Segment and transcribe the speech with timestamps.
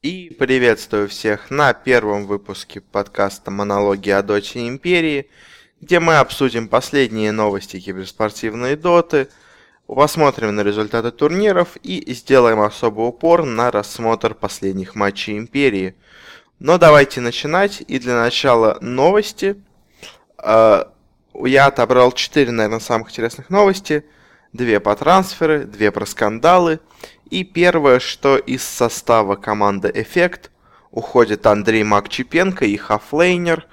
[0.00, 5.28] И приветствую всех на первом выпуске подкаста «Монологи о Доте Империи»,
[5.80, 9.26] где мы обсудим последние новости киберспортивной доты,
[9.88, 15.96] посмотрим на результаты турниров и сделаем особый упор на рассмотр последних матчей Империи.
[16.60, 19.60] Но давайте начинать, и для начала новости.
[20.36, 20.92] А,
[21.34, 24.04] я отобрал 4, наверное, самых интересных новости.
[24.52, 26.80] Две по трансферы, две про скандалы–
[27.30, 30.50] и первое, что из состава команды Эффект
[30.90, 33.66] уходит Андрей Макчипенко и Хафлейнер.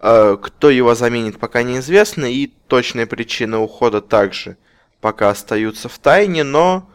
[0.00, 4.56] Э, кто его заменит, пока неизвестно, и точные причины ухода также
[5.00, 6.90] пока остаются в тайне, но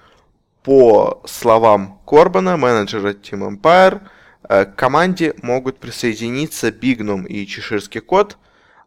[0.62, 4.02] по словам Корбана, менеджера Team Empire,
[4.48, 8.38] э, к команде могут присоединиться Бигнум и Чеширский Кот,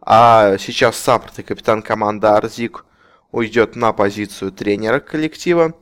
[0.00, 2.84] а сейчас Саппорт и капитан команды Арзик
[3.32, 5.74] уйдет на позицию тренера коллектива.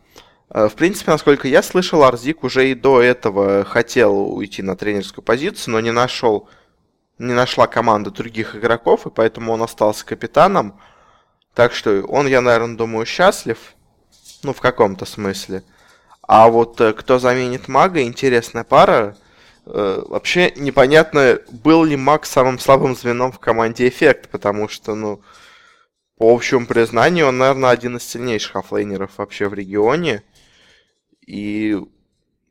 [0.51, 5.25] Э, в принципе, насколько я слышал, Арзик уже и до этого хотел уйти на тренерскую
[5.25, 6.49] позицию, но не нашел,
[7.19, 10.81] не нашла команда других игроков, и поэтому он остался капитаном.
[11.55, 13.59] Так что он, я, наверное, думаю, счастлив.
[14.43, 15.63] Ну, в каком-то смысле.
[16.23, 19.17] А вот э, кто заменит мага, интересная пара.
[19.67, 25.21] Э, вообще непонятно, был ли маг самым слабым звеном в команде Эффект, потому что, ну,
[26.17, 30.23] по общему признанию, он, наверное, один из сильнейших оффлейнеров вообще в регионе.
[31.27, 31.77] И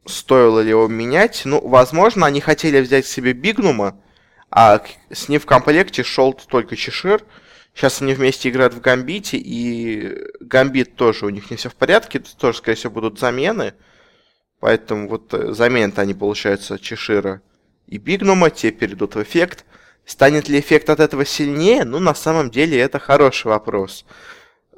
[0.05, 1.43] стоило ли его менять?
[1.45, 4.01] Ну, возможно, они хотели взять себе Бигнума,
[4.49, 7.23] а с ним в комплекте шел только Чешир.
[7.73, 12.19] Сейчас они вместе играют в Гамбите, и Гамбит тоже у них не все в порядке,
[12.19, 13.73] тоже, скорее всего, будут замены.
[14.59, 17.41] Поэтому вот э, заменят они, получается, Чешира
[17.87, 19.65] и Бигнума, те перейдут в эффект.
[20.05, 21.85] Станет ли эффект от этого сильнее?
[21.85, 24.05] Ну, на самом деле, это хороший вопрос.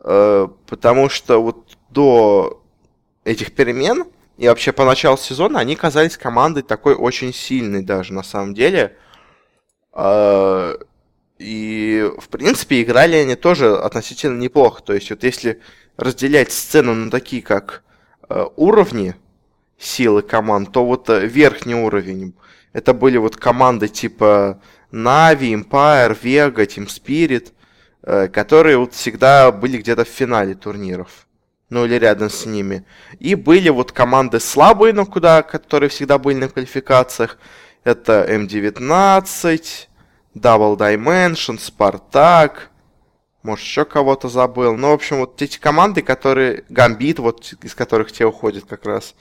[0.03, 2.61] Э, потому что вот до
[3.23, 4.05] этих перемен,
[4.37, 8.97] и вообще по началу сезона они казались командой такой очень сильной даже на самом деле.
[9.93, 10.77] А,
[11.39, 14.83] и, в принципе, играли они тоже относительно неплохо.
[14.83, 15.61] То есть, вот если
[15.97, 17.83] разделять сцену на такие, как
[18.27, 19.15] а, уровни
[19.77, 22.33] силы команд, то вот э, верхний уровень,
[22.73, 27.51] это были вот команды типа Na'Vi, Empire, Vega, Team Spirit,
[28.03, 31.25] э, которые вот всегда были где-то в финале турниров
[31.69, 32.85] ну или рядом с ними.
[33.19, 37.37] И были вот команды слабые, но куда, которые всегда были на квалификациях.
[37.83, 39.87] Это М19,
[40.35, 42.69] Double Dimension, Спартак,
[43.43, 44.75] может еще кого-то забыл.
[44.75, 46.63] Ну, в общем, вот эти команды, которые...
[46.69, 49.13] Гамбит, вот из которых те уходят как раз.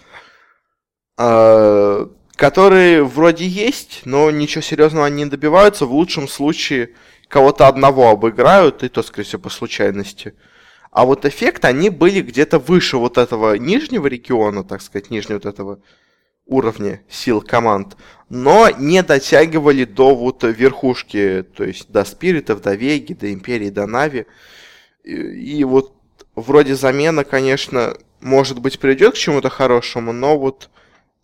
[2.36, 5.86] Которые вроде есть, но ничего серьезного они не добиваются.
[5.86, 6.90] В лучшем случае
[7.28, 10.34] кого-то одного обыграют, и то, скорее всего, по случайности.
[10.90, 15.46] А вот эффект, они были где-то выше вот этого нижнего региона, так сказать, нижнего вот
[15.46, 15.80] этого
[16.46, 17.96] уровня сил команд,
[18.28, 23.86] но не дотягивали до вот верхушки, то есть до Спиритов, до Веги, до Империи, до
[23.86, 24.26] Нави.
[25.04, 25.94] И, и вот
[26.34, 30.68] вроде замена, конечно, может быть, придет к чему-то хорошему, но вот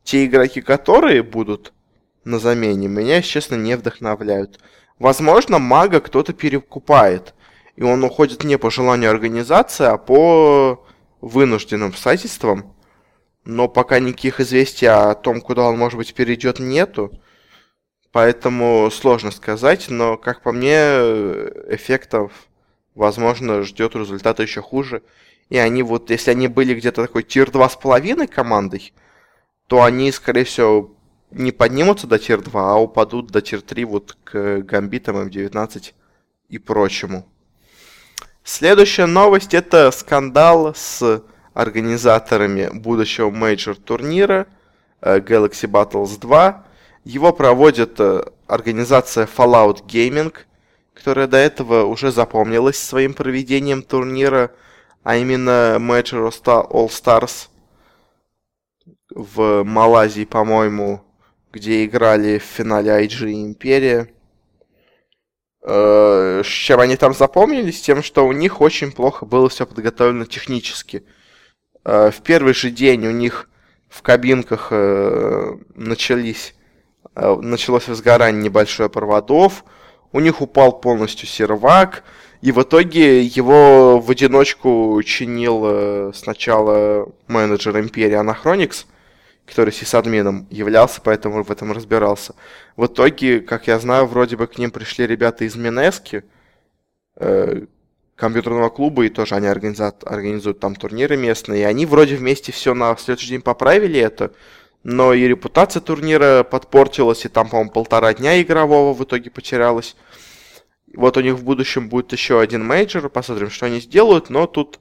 [0.04, 1.72] те игроки, которые будут
[2.24, 4.60] на замене, меня, честно, не вдохновляют.
[4.98, 7.34] Возможно, мага кто-то перекупает–
[7.80, 10.86] и он уходит не по желанию организации, а по
[11.22, 12.74] вынужденным обстоятельствам.
[13.46, 17.10] Но пока никаких известий о том, куда он, может быть, перейдет, нету.
[18.12, 20.74] Поэтому сложно сказать, но, как по мне,
[21.72, 22.32] эффектов,
[22.94, 25.02] возможно, ждет результата еще хуже.
[25.48, 28.92] И они вот, если они были где-то такой tier 2,5 командой,
[29.70, 30.90] то они, скорее всего,
[31.30, 35.92] не поднимутся до tier 2, а упадут до tier 3 вот к гамбитам М19
[36.48, 37.24] и прочему.
[38.42, 41.22] Следующая новость это скандал с
[41.54, 44.48] организаторами будущего мейджор турнира
[45.02, 46.66] э, Galaxy Battles 2.
[47.04, 50.34] Его проводит э, организация Fallout Gaming,
[50.94, 54.50] которая до этого уже запомнилась своим проведением турнира,
[55.04, 57.49] а именно Major All Stars
[59.10, 61.02] в Малайзии, по-моему,
[61.52, 64.08] где играли в финале IG Империя.
[65.62, 67.80] Э, с чем они там запомнились?
[67.80, 71.04] Тем, что у них очень плохо было все подготовлено технически.
[71.84, 73.50] Э, в первый же день у них
[73.88, 76.54] в кабинках э, начались,
[77.14, 79.64] началось возгорание небольшое проводов,
[80.12, 82.04] у них упал полностью сервак,
[82.40, 88.86] и в итоге его в одиночку чинил сначала менеджер Империи Anachronix,
[89.50, 92.34] который сисадмином являлся, поэтому в этом разбирался.
[92.76, 96.22] В итоге, как я знаю, вроде бы к ним пришли ребята из Минески,
[97.16, 97.66] э,
[98.14, 102.74] компьютерного клуба, и тоже они организуют, организуют там турниры местные, и они вроде вместе все
[102.74, 104.32] на следующий день поправили это,
[104.84, 109.96] но и репутация турнира подпортилась, и там, по-моему, полтора дня игрового в итоге потерялось.
[110.94, 114.78] Вот у них в будущем будет еще один мейджор, посмотрим, что они сделают, но тут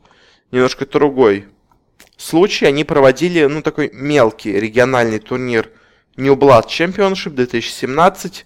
[0.51, 1.47] немножко другой
[2.19, 2.65] случай.
[2.65, 5.71] Они проводили, ну, такой мелкий региональный турнир
[6.17, 8.45] New Blood Championship 2017,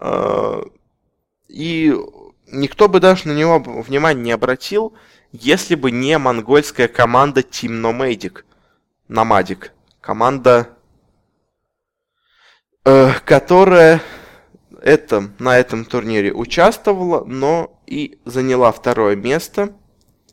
[0.00, 0.62] э,
[1.48, 1.94] и
[2.46, 4.94] никто бы даже на него внимания не обратил,
[5.32, 8.44] если бы не монгольская команда Team Nomadic.
[9.08, 9.70] Nomadic.
[10.00, 10.68] Команда,
[12.84, 14.00] э, которая
[14.80, 19.74] это, на этом турнире участвовала, но и заняла второе место.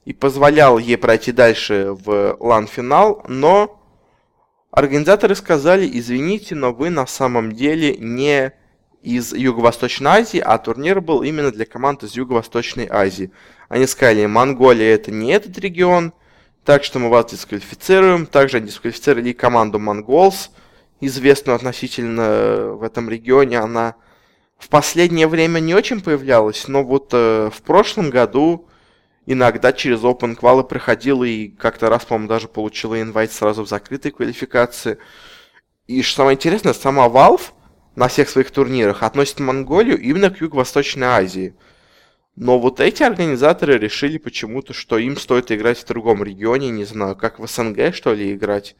[0.06, 3.81] И позволял ей пройти дальше в лан-финал, но
[4.72, 8.54] организаторы сказали, извините, но вы на самом деле не
[9.02, 13.31] из Юго-Восточной Азии, а турнир был именно для команд из Юго-Восточной Азии.
[13.69, 16.13] Они сказали, Монголия это не этот регион,
[16.63, 18.25] так что мы вас дисквалифицируем.
[18.25, 20.51] Также они дисквалифицировали команду Монголс,
[21.00, 23.60] известную относительно в этом регионе.
[23.60, 23.96] Она
[24.58, 28.68] в последнее время не очень появлялась, но вот э, в прошлом году
[29.25, 34.12] иногда через Open Qual проходила и как-то раз, по-моему, даже получила инвайт сразу в закрытой
[34.12, 34.98] квалификации.
[35.88, 37.51] И что самое интересное, сама Valve
[37.95, 41.56] на всех своих турнирах относит Монголию именно к Юго-Восточной Азии.
[42.36, 47.16] Но вот эти организаторы решили почему-то, что им стоит играть в другом регионе, не знаю,
[47.16, 48.75] как в СНГ, что ли, играть,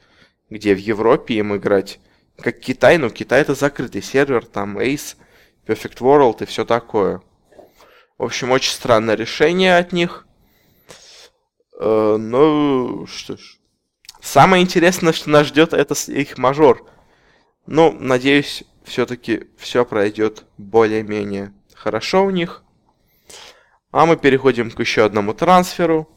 [0.50, 2.00] где в Европе им играть.
[2.38, 5.16] Как Китай, но Китай это закрытый сервер, там Ace,
[5.66, 7.22] Perfect World и все такое.
[8.18, 10.25] В общем, очень странное решение от них.
[11.80, 13.58] Э, ну, что ж.
[14.22, 16.88] Самое интересное, что нас ждет, это их мажор.
[17.68, 22.64] Ну, надеюсь, все-таки все пройдет более-менее хорошо у них.
[23.92, 26.10] А мы переходим к еще одному трансферу.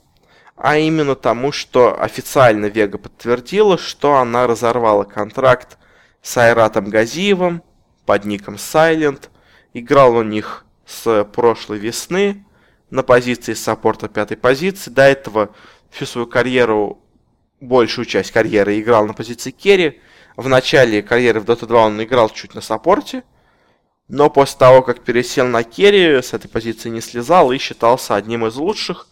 [0.57, 5.79] А именно тому, что официально Вега подтвердила, что она разорвала контракт
[6.21, 7.63] с Айратом Газиевым
[8.07, 9.29] под ником Silent.
[9.73, 12.45] Играл у них с прошлой весны
[12.91, 14.91] на позиции саппорта пятой позиции.
[14.91, 15.55] До этого
[15.91, 17.01] всю свою карьеру,
[17.61, 20.01] большую часть карьеры играл на позиции керри.
[20.37, 23.25] В начале карьеры в Dota 2 он играл чуть на саппорте,
[24.07, 28.47] но после того, как пересел на керри, с этой позиции не слезал и считался одним
[28.47, 29.09] из лучших.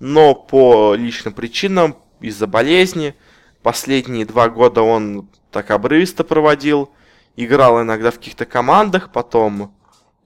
[0.00, 3.14] Но по личным причинам, из-за болезни,
[3.62, 6.90] последние два года он так обрывисто проводил.
[7.36, 9.74] Играл иногда в каких-то командах, потом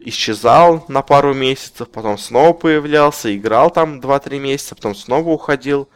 [0.00, 5.88] исчезал на пару месяцев, потом снова появлялся, играл там 2-3 месяца, потом снова уходил.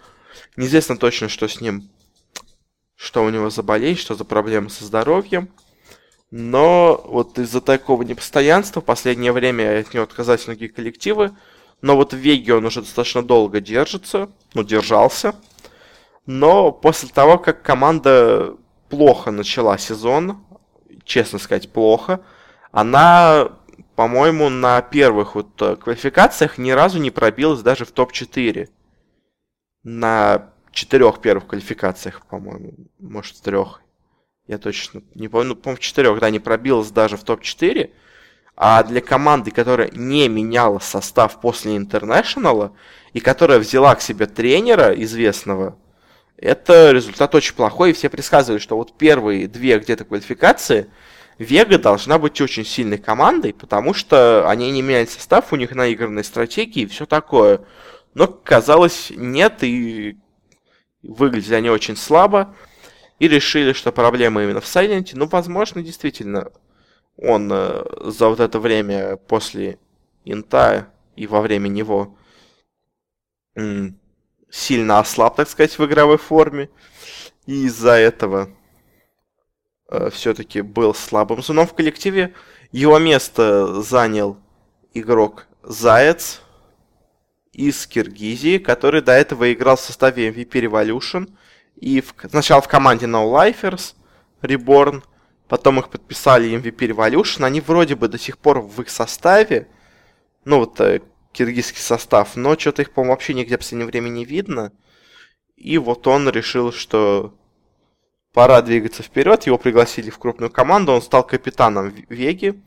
[0.57, 1.91] Неизвестно точно, что с ним
[3.03, 5.49] что у него за болезнь, что за проблемы со здоровьем.
[6.31, 11.33] Но вот из-за такого непостоянства в последнее время от него отказались многие коллективы.
[11.81, 15.35] Но вот в Веге он уже достаточно долго держится, ну, держался.
[16.27, 18.55] Но после того, как команда
[18.89, 20.45] плохо начала сезон,
[21.05, 22.21] честно сказать, плохо,
[22.71, 23.49] она,
[23.95, 28.69] по-моему, на первых вот э, квалификациях ни разу не пробилась даже в топ-4.
[29.85, 33.83] На четырех первых квалификациях, по-моему, может, трех.
[34.47, 37.91] Я точно не помню, ну, по-моему, в четырех, да, не пробилась даже в топ-4.
[38.57, 42.75] А для команды, которая не меняла состав после Интернешнала
[43.13, 45.79] и которая взяла к себе тренера известного,
[46.37, 47.91] это результат очень плохой.
[47.91, 50.89] И все предсказывали, что вот первые две где-то квалификации
[51.39, 56.25] Вега должна быть очень сильной командой, потому что они не меняют состав, у них наигранные
[56.25, 57.65] стратегии и все такое.
[58.15, 60.19] Но казалось, нет, и
[61.03, 62.55] выглядели они очень слабо,
[63.19, 65.17] и решили, что проблема именно в Сайленте.
[65.17, 66.53] Ну, возможно, действительно,
[67.17, 69.79] он э, за вот это время после
[70.25, 72.17] Инта и во время него
[74.51, 76.71] сильно ослаб, так сказать, в игровой форме.
[77.47, 78.51] И из-за этого
[79.93, 82.35] э, все-таки был слабым звеном в коллективе.
[82.73, 84.39] Его место занял
[84.95, 86.43] игрок Заяц,
[87.53, 91.31] из Киргизии, который до этого играл в составе MVP Revolution.
[91.77, 93.95] И в, сначала в команде No Lifers
[94.41, 95.03] Reborn,
[95.49, 97.45] потом их подписали MVP Revolution.
[97.45, 99.69] Они вроде бы до сих пор в их составе,
[100.45, 104.25] ну вот э, киргизский состав, но что-то их, по-моему, вообще нигде в последнее время не
[104.25, 104.73] видно.
[105.57, 107.35] И вот он решил, что
[108.33, 109.45] пора двигаться вперед.
[109.45, 112.63] Его пригласили в крупную команду, он стал капитаном Веги.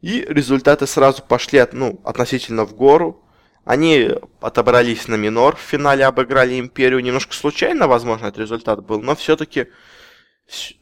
[0.00, 3.22] И результаты сразу пошли от, ну, относительно в гору.
[3.64, 7.00] Они отобрались на минор, в финале обыграли Империю.
[7.00, 9.68] Немножко случайно, возможно, этот результат был, но все-таки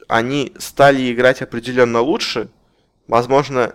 [0.08, 2.50] они стали играть определенно лучше.
[3.06, 3.72] Возможно,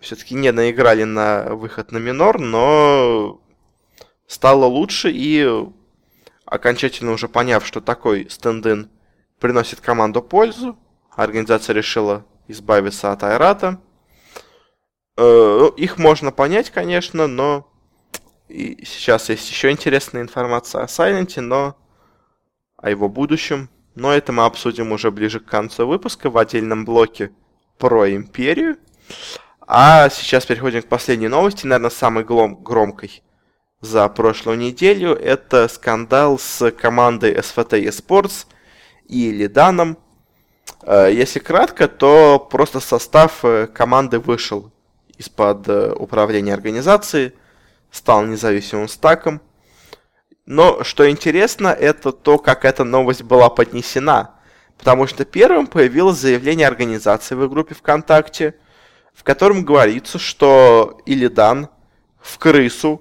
[0.00, 3.40] все-таки не наиграли на выход на минор, но
[4.26, 5.48] стало лучше и
[6.44, 8.90] окончательно уже поняв, что такой стендин
[9.44, 10.78] приносит команду пользу,
[11.14, 13.78] организация решила избавиться от Айрата.
[15.18, 17.70] Э, ну, их можно понять, конечно, но
[18.48, 21.76] и сейчас есть еще интересная информация о Сайленте, но
[22.78, 23.68] о его будущем.
[23.94, 27.30] Но это мы обсудим уже ближе к концу выпуска в отдельном блоке
[27.76, 28.78] про Империю.
[29.66, 33.22] А сейчас переходим к последней новости, наверное, самой громкой
[33.82, 35.14] за прошлую неделю.
[35.14, 38.46] Это скандал с командой SVT Esports
[39.06, 39.98] и Лиданом.
[40.82, 44.70] Э, если кратко, то просто состав э, команды вышел
[45.18, 47.34] из-под э, управления организации,
[47.90, 49.40] стал независимым стаком.
[50.46, 54.34] Но что интересно, это то, как эта новость была поднесена.
[54.76, 58.56] Потому что первым появилось заявление организации в группе ВКонтакте,
[59.14, 61.68] в котором говорится, что Илидан
[62.20, 63.00] в крысу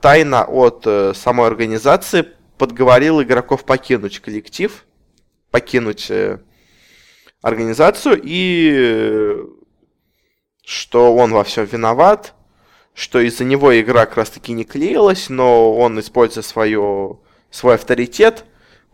[0.00, 4.84] тайно от самой организации подговорил игроков покинуть коллектив,
[5.50, 6.40] покинуть э,
[7.42, 9.44] организацию и э,
[10.64, 12.34] что он во всем виноват,
[12.94, 17.18] что из-за него игра как раз таки не клеилась, но он, используя свое,
[17.50, 18.44] свой авторитет,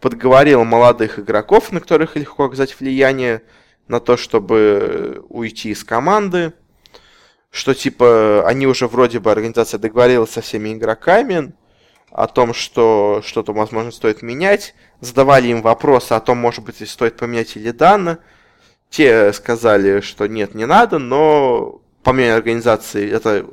[0.00, 3.42] подговорил молодых игроков, на которых легко оказать влияние,
[3.88, 6.52] на то, чтобы уйти из команды,
[7.50, 11.52] что типа они уже вроде бы организация договорилась со всеми игроками
[12.12, 17.16] о том, что что-то, возможно, стоит менять, задавали им вопросы о том, может быть, стоит
[17.16, 18.18] поменять или данные.
[18.90, 23.46] Те сказали, что нет, не надо, но по мнению организации эта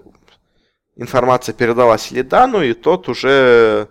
[0.97, 3.87] информация передалась Лидану, и тот уже,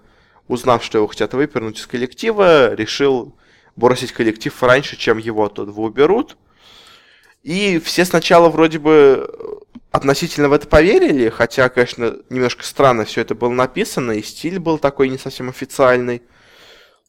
[0.46, 3.34] узнав, что его хотят выпернуть из коллектива, решил
[3.76, 6.36] бросить коллектив раньше, чем его оттуда уберут.
[7.42, 13.34] И все сначала вроде бы относительно в это поверили, хотя, конечно, немножко странно все это
[13.34, 16.22] было написано, и стиль был такой не совсем официальный.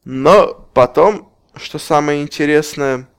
[0.05, 3.09] Но потом, что самое интересное,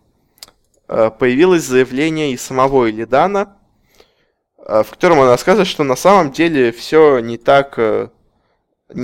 [0.88, 3.56] э, появилось заявление из самого Илидана,
[4.58, 7.78] э, в котором он рассказывает, что на самом деле все не так...
[7.78, 8.08] Э,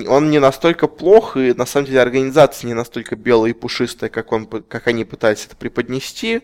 [0.08, 4.32] он не настолько плох, и на самом деле организация не настолько белая и пушистая, как,
[4.32, 6.42] он, как они пытались это преподнести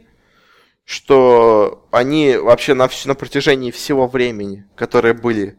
[0.85, 5.57] что они вообще на, на протяжении всего времени, которые были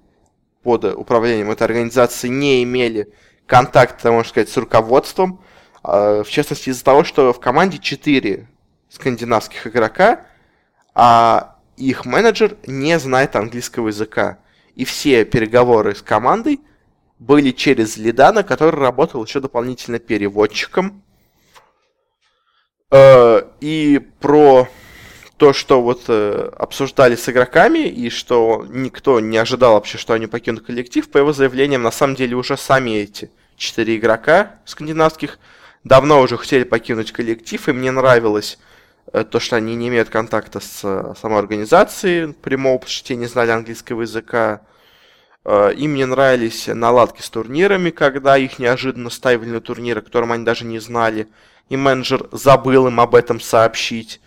[0.63, 3.13] под управлением этой организации, не имели
[3.45, 5.41] контакта, можно сказать, с руководством.
[5.83, 8.47] А, в частности, из-за того, что в команде 4
[8.89, 10.25] скандинавских игрока,
[10.93, 14.39] а их менеджер не знает английского языка.
[14.75, 16.61] И все переговоры с командой
[17.19, 21.03] были через Лидана, который работал еще дополнительно переводчиком.
[22.91, 24.67] Э, и про
[25.37, 30.27] то, что вот э, обсуждали с игроками, и что никто не ожидал вообще, что они
[30.27, 35.39] покинут коллектив, по его заявлениям, на самом деле уже сами эти четыре игрока скандинавских
[35.83, 38.59] давно уже хотели покинуть коллектив, и мне нравилось
[39.11, 43.15] э, то, что они не имеют контакта с э, самой организацией прямого, потому что те
[43.15, 44.61] не знали английского языка.
[45.45, 50.31] Э, им не нравились наладки с турнирами, когда их неожиданно ставили на турниры, о котором
[50.31, 51.27] они даже не знали,
[51.69, 54.21] и менеджер забыл им об этом сообщить.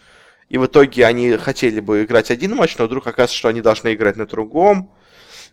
[0.49, 3.95] И в итоге они хотели бы играть один матч, но вдруг оказывается, что они должны
[3.95, 4.93] играть на другом.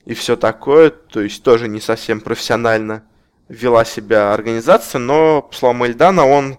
[0.05, 0.89] И все такое.
[0.89, 3.03] То есть тоже не совсем профессионально
[3.49, 4.99] вела себя организация.
[4.99, 6.57] Но, по словам Эльдана, он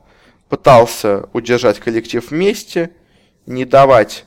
[0.48, 2.92] пытался удержать коллектив вместе,
[3.46, 4.26] не давать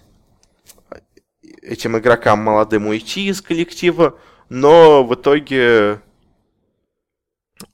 [1.62, 4.18] этим игрокам молодым уйти из коллектива,
[4.50, 6.02] но в итоге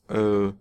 [0.08, 0.52] э,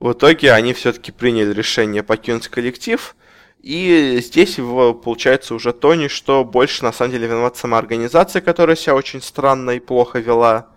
[0.00, 3.16] в итоге они все-таки приняли решение покинуть коллектив.
[3.60, 4.54] И здесь
[5.02, 9.72] получается уже Тони, что больше на самом деле виноват сама организация, которая себя очень странно
[9.72, 10.68] и плохо вела,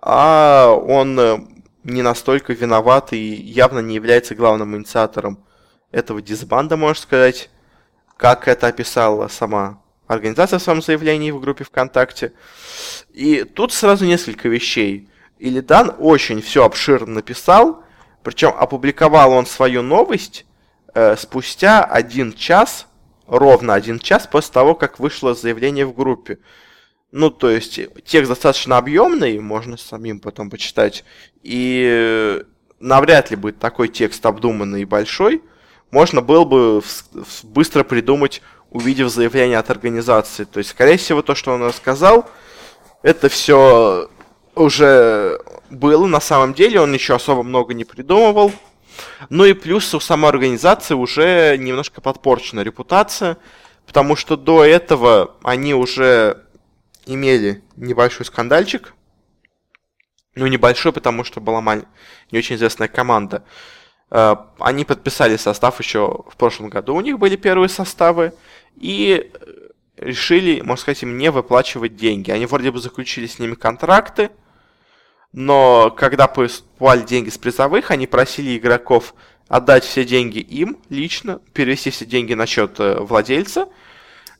[0.00, 1.38] а он э,
[1.84, 5.44] не настолько виноват и явно не является главным инициатором
[5.90, 7.50] этого дисбанда, можно сказать,
[8.16, 12.32] как это описала сама организация в своем заявлении в группе ВКонтакте.
[13.12, 15.08] И тут сразу несколько вещей.
[15.38, 17.82] Илидан очень все обширно написал,
[18.22, 20.46] причем опубликовал он свою новость
[20.94, 22.86] э, спустя один час,
[23.26, 26.38] ровно один час после того, как вышло заявление в группе.
[27.10, 31.04] Ну, то есть, текст достаточно объемный, можно самим потом почитать.
[31.42, 32.42] И
[32.80, 35.42] навряд ли будет такой текст обдуманный и большой.
[35.90, 36.82] Можно было бы
[37.42, 40.44] быстро придумать, увидев заявление от организации.
[40.44, 42.28] То есть, скорее всего, то, что он рассказал,
[43.02, 44.08] это все
[44.54, 45.38] уже
[45.70, 46.80] было на самом деле.
[46.80, 48.52] Он еще особо много не придумывал.
[49.30, 53.38] Ну и плюс у самой организации уже немножко подпорчена репутация,
[53.86, 56.44] потому что до этого они уже
[57.06, 58.94] имели небольшой скандальчик.
[60.34, 61.84] Ну, небольшой, потому что была маль...
[62.30, 63.44] не очень известная команда.
[64.10, 68.32] Э, они подписали состав еще в прошлом году, у них были первые составы,
[68.76, 69.30] и
[69.96, 72.30] решили, можно сказать, им не выплачивать деньги.
[72.30, 74.30] Они вроде бы заключили с ними контракты,
[75.32, 79.14] но когда поступали деньги с призовых, они просили игроков
[79.48, 83.68] отдать все деньги им лично, перевести все деньги на счет э, владельца,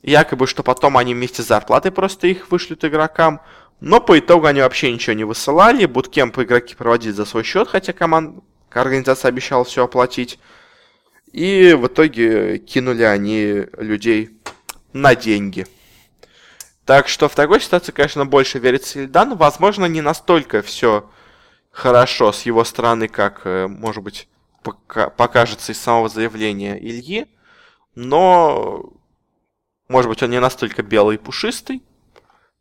[0.01, 3.41] якобы, что потом они вместе с зарплатой просто их вышлют игрокам,
[3.79, 7.93] но по итогу они вообще ничего не высылали, буткемп игроки проводили за свой счет, хотя
[7.93, 10.39] команда, организация обещала все оплатить,
[11.31, 14.37] и в итоге кинули они людей
[14.93, 15.65] на деньги.
[16.85, 19.37] Так что в такой ситуации, конечно, больше верится Ильдан.
[19.37, 21.09] Возможно, не настолько все
[21.71, 24.27] хорошо с его стороны, как, э, может быть,
[24.63, 27.27] покажется из самого заявления Ильи,
[27.95, 28.93] но,
[29.89, 31.83] может быть, он не настолько белый и пушистый,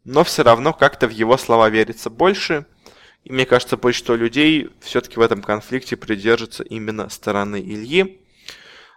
[0.05, 2.67] но все равно как-то в его слова верится больше,
[3.23, 8.21] и мне кажется, большинство людей все-таки в этом конфликте придержится именно стороны Ильи.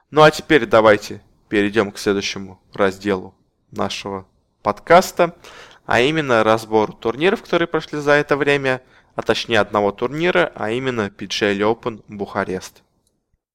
[0.10, 3.36] Ну а теперь давайте перейдем к следующему разделу
[3.70, 4.27] нашего
[4.66, 5.36] подкаста,
[5.86, 8.82] а именно разбор турниров, которые прошли за это время,
[9.16, 12.82] а точнее одного турнира, а именно PGL Open Бухарест.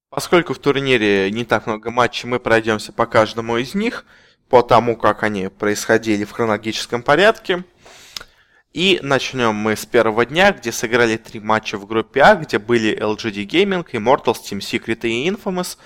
[0.09, 4.05] Поскольку в турнире не так много матчей, мы пройдемся по каждому из них,
[4.49, 7.64] по тому, как они происходили в хронологическом порядке.
[8.73, 12.97] И начнем мы с первого дня, где сыграли три матча в группе А, где были
[12.97, 15.76] LGD Gaming, Immortals, Team Secret и Infamous.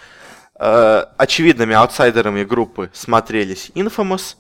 [0.61, 4.37] Э, очевидными аутсайдерами группы смотрелись Infamous.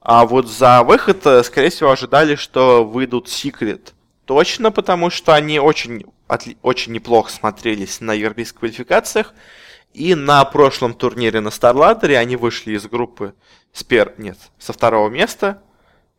[0.00, 3.92] А вот за выход, э, скорее всего, ожидали, что выйдут Secret.
[4.24, 9.34] Точно, потому что они очень отли- очень неплохо смотрелись на европейских квалификациях.
[9.92, 13.34] И на прошлом турнире на StarLadder они вышли из группы
[13.72, 14.14] с пер...
[14.18, 15.62] Нет, со второго места,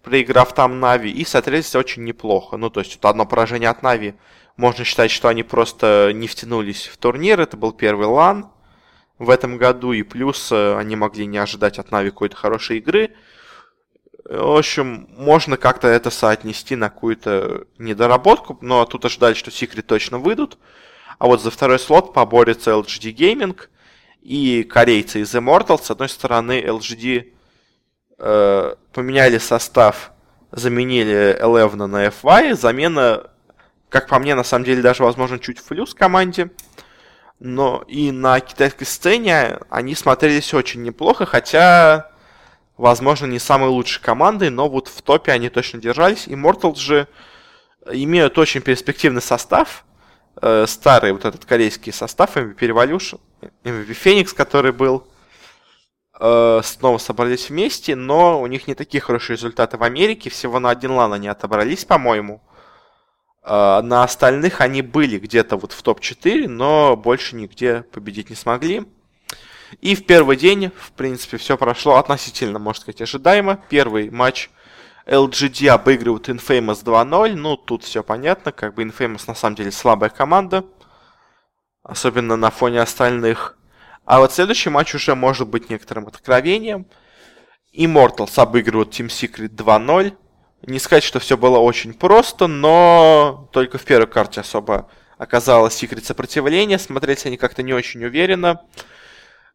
[0.03, 2.57] проиграв там Нави, и смотрелись очень неплохо.
[2.57, 4.13] Ну, то есть, вот одно поражение от Нави,
[4.57, 7.39] можно считать, что они просто не втянулись в турнир.
[7.39, 8.51] Это был первый LAN
[9.17, 13.15] в этом году, и плюс э, они могли не ожидать от Нави какой-то хорошей игры.
[14.31, 20.19] В общем, можно как-то это соотнести на какую-то недоработку, но тут ожидали, что Секрет точно
[20.19, 20.57] выйдут.
[21.19, 23.59] А вот за второй слот поборется LGD Gaming
[24.21, 25.83] и корейцы из Immortal.
[25.83, 27.33] С одной стороны, LGD
[28.19, 30.13] э, поменяли состав,
[30.51, 32.55] заменили Элевна на FY.
[32.55, 33.31] Замена,
[33.89, 36.51] как по мне, на самом деле, даже, возможно, чуть в плюс команде.
[37.41, 42.10] Но и на китайской сцене они смотрелись очень неплохо, хотя
[42.81, 46.27] возможно, не самой лучшей командой, но вот в топе они точно держались.
[46.27, 47.07] Immortals же
[47.91, 49.85] имеют очень перспективный состав.
[50.41, 53.19] Э, старый вот этот корейский состав, MVP Revolution,
[53.63, 55.07] MVP Phoenix, который был.
[56.19, 60.31] Э, снова собрались вместе, но у них не такие хорошие результаты в Америке.
[60.31, 62.41] Всего на один лан они отобрались, по-моему.
[63.43, 68.87] Э, на остальных они были где-то вот в топ-4, но больше нигде победить не смогли.
[69.79, 73.63] И в первый день, в принципе, все прошло относительно, можно сказать, ожидаемо.
[73.69, 74.49] Первый матч
[75.05, 77.35] LGD обыгрывают Infamous 2-0.
[77.35, 80.65] Ну, тут все понятно, как бы Infamous на самом деле слабая команда.
[81.83, 83.57] Особенно на фоне остальных.
[84.05, 86.85] А вот следующий матч уже может быть некоторым откровением.
[87.73, 90.13] Immortals обыгрывают Team Secret 2-0.
[90.63, 96.03] Не сказать, что все было очень просто, но только в первой карте особо оказалось Secret
[96.03, 96.77] сопротивление.
[96.77, 98.61] Смотреть они как-то не очень уверенно.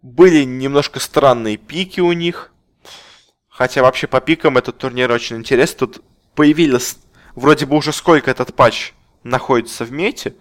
[0.06, 2.52] Были немножко странные пики у них.
[3.48, 5.78] Хотя вообще по пикам этот турнир очень интересный.
[5.80, 6.04] Тут
[6.36, 6.98] появилось
[7.34, 8.92] вроде бы уже сколько этот патч
[9.24, 10.36] находится в мете,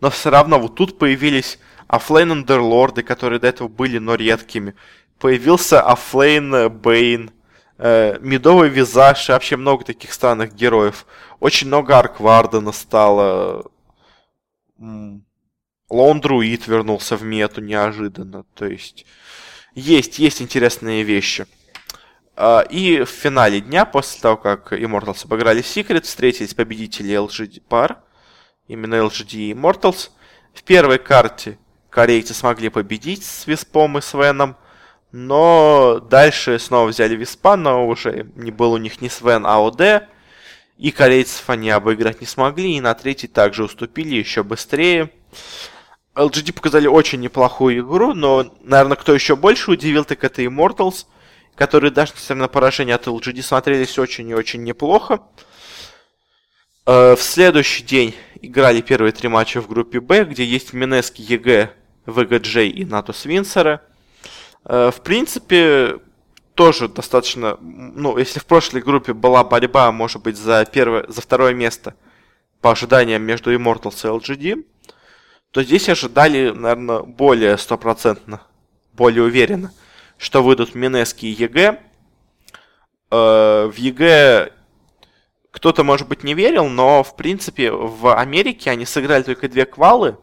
[0.00, 4.76] но все равно вот тут появились offlane андерлорды, которые до этого были, но редкими.
[5.18, 7.32] Появился offlane Бейн,
[7.78, 11.06] э, мидовый Визаж, и вообще много таких странных героев.
[11.40, 13.68] Очень много Арквардена стало.
[15.90, 18.44] Друид вернулся в мету неожиданно.
[18.54, 19.06] То есть
[19.74, 21.46] есть, есть интересные вещи.
[22.36, 27.98] А, и в финале дня, после того, как Immortals обыграли Secret, встретились победители LGD пар.
[28.66, 30.10] Именно LGD и Immortals.
[30.52, 31.58] В первой карте
[31.90, 34.56] корейцы смогли победить с Виспом и Свеном.
[35.10, 40.06] Но дальше снова взяли Виспа, но уже не был у них ни Свен, а ОД.
[40.76, 42.76] И корейцев они обыграть не смогли.
[42.76, 45.10] И на третий также уступили еще быстрее.
[46.18, 51.06] LGD показали очень неплохую игру, но, наверное, кто еще больше удивил, так это Immortals,
[51.54, 55.20] которые даже, несмотря на поражение от LGD, смотрелись очень и очень неплохо.
[56.86, 61.70] Э, в следующий день играли первые три матча в группе Б, где есть Mineski, EG,
[62.06, 63.82] VGJ и Natus Vincere.
[64.64, 65.98] Э, в принципе,
[66.54, 67.56] тоже достаточно...
[67.60, 71.94] Ну, если в прошлой группе была борьба, может быть, за, первое, за второе место
[72.60, 74.64] по ожиданиям между Immortals и LGD,
[75.50, 78.42] то здесь ожидали, наверное, более стопроцентно,
[78.92, 79.72] более уверенно,
[80.18, 81.80] что выйдут Mineski и EG.
[83.10, 84.52] В EG
[85.50, 90.18] кто-то, может быть, не верил, но, в принципе, в Америке они сыграли только две квалы.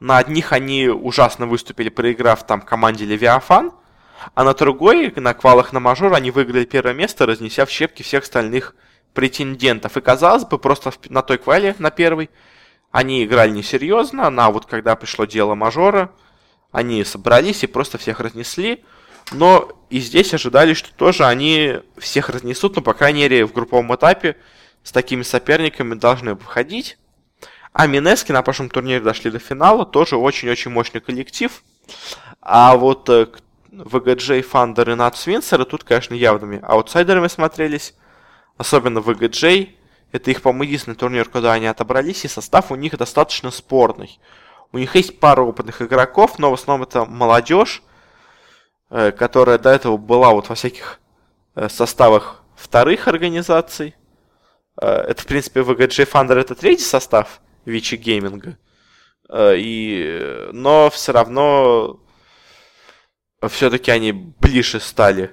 [0.00, 3.72] На одних они ужасно выступили, проиграв там команде Левиафан,
[4.34, 8.22] а на другой, на квалах на мажор, они выиграли первое место, разнеся в щепки всех
[8.22, 8.76] остальных
[9.12, 9.96] претендентов.
[9.96, 12.30] И казалось бы, просто на той квале, на первой,
[12.90, 16.10] они играли несерьезно, а вот когда пришло дело мажора,
[16.72, 18.84] они собрались и просто всех разнесли.
[19.32, 23.94] Но и здесь ожидали, что тоже они всех разнесут, но, по крайней мере, в групповом
[23.94, 24.36] этапе
[24.82, 26.98] с такими соперниками должны выходить.
[27.72, 31.62] А Минески на прошлом турнире дошли до финала, тоже очень-очень мощный коллектив.
[32.40, 33.28] А вот э,
[33.70, 37.94] VGJ, Фандер и Натс Винсеры тут, конечно, явными аутсайдерами смотрелись.
[38.56, 39.68] Особенно VGJ.
[40.10, 44.18] Это их, по-моему, единственный турнир, куда они отобрались, и состав у них достаточно спорный.
[44.72, 47.82] У них есть пара опытных игроков, но в основном это молодежь,
[48.90, 51.00] э, которая до этого была вот во всяких
[51.54, 53.94] э, составах вторых организаций.
[54.80, 58.56] Э, это, в принципе, VGJ Thunder это третий состав Вичи Гейминга.
[59.30, 60.48] И...
[60.52, 62.00] Но все равно
[63.46, 65.30] все-таки они ближе стали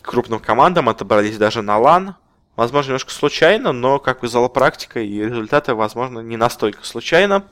[0.00, 2.16] к крупным командам, отобрались даже на лан.
[2.56, 7.46] Возможно, немножко случайно, но, как показала практика, и результаты, возможно, не настолько случайно.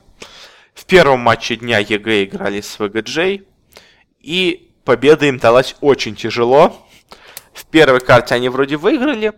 [0.73, 3.45] В первом матче дня EG играли с VGJ,
[4.19, 6.87] и победа им далась очень тяжело.
[7.51, 9.33] В первой карте они вроде выиграли,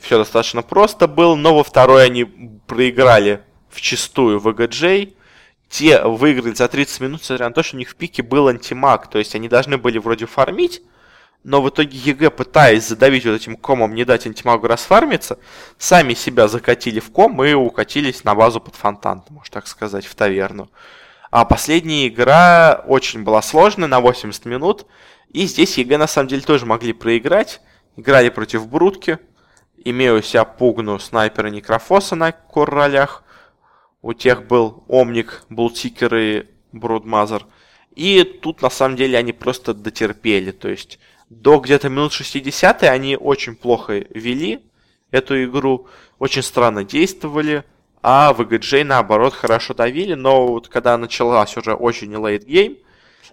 [0.00, 2.24] все достаточно просто было, но во второй они
[2.66, 5.14] проиграли в чистую VGJ.
[5.68, 9.08] Те выиграли за 30 минут, несмотря на то, что у них в пике был антимаг,
[9.08, 10.82] то есть они должны были вроде фармить,
[11.44, 15.38] но в итоге EG, пытаясь задавить вот этим комом, не дать антимагу расфармиться,
[15.76, 20.14] сами себя закатили в ком и укатились на базу под фонтан, можно так сказать, в
[20.14, 20.70] таверну.
[21.30, 24.86] А последняя игра очень была сложная, на 80 минут,
[25.30, 27.60] и здесь EG на самом деле тоже могли проиграть.
[27.96, 29.18] Играли против Брудки,
[29.84, 33.24] имея у себя Пугну, снайпера Некрофоса на core-ролях.
[34.00, 37.46] У тех был Омник, Бладсикер и Брудмазер.
[37.94, 40.98] И тут на самом деле они просто дотерпели, то есть
[41.40, 44.60] до где-то минут 60 они очень плохо вели
[45.10, 45.86] эту игру,
[46.18, 47.64] очень странно действовали,
[48.02, 52.78] а VGJ наоборот хорошо давили, но вот когда началась уже очень late game,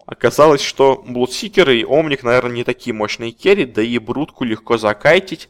[0.06, 5.50] оказалось, что Bloodseeker и Омник, наверное, не такие мощные керри, да и Брутку легко закайтить,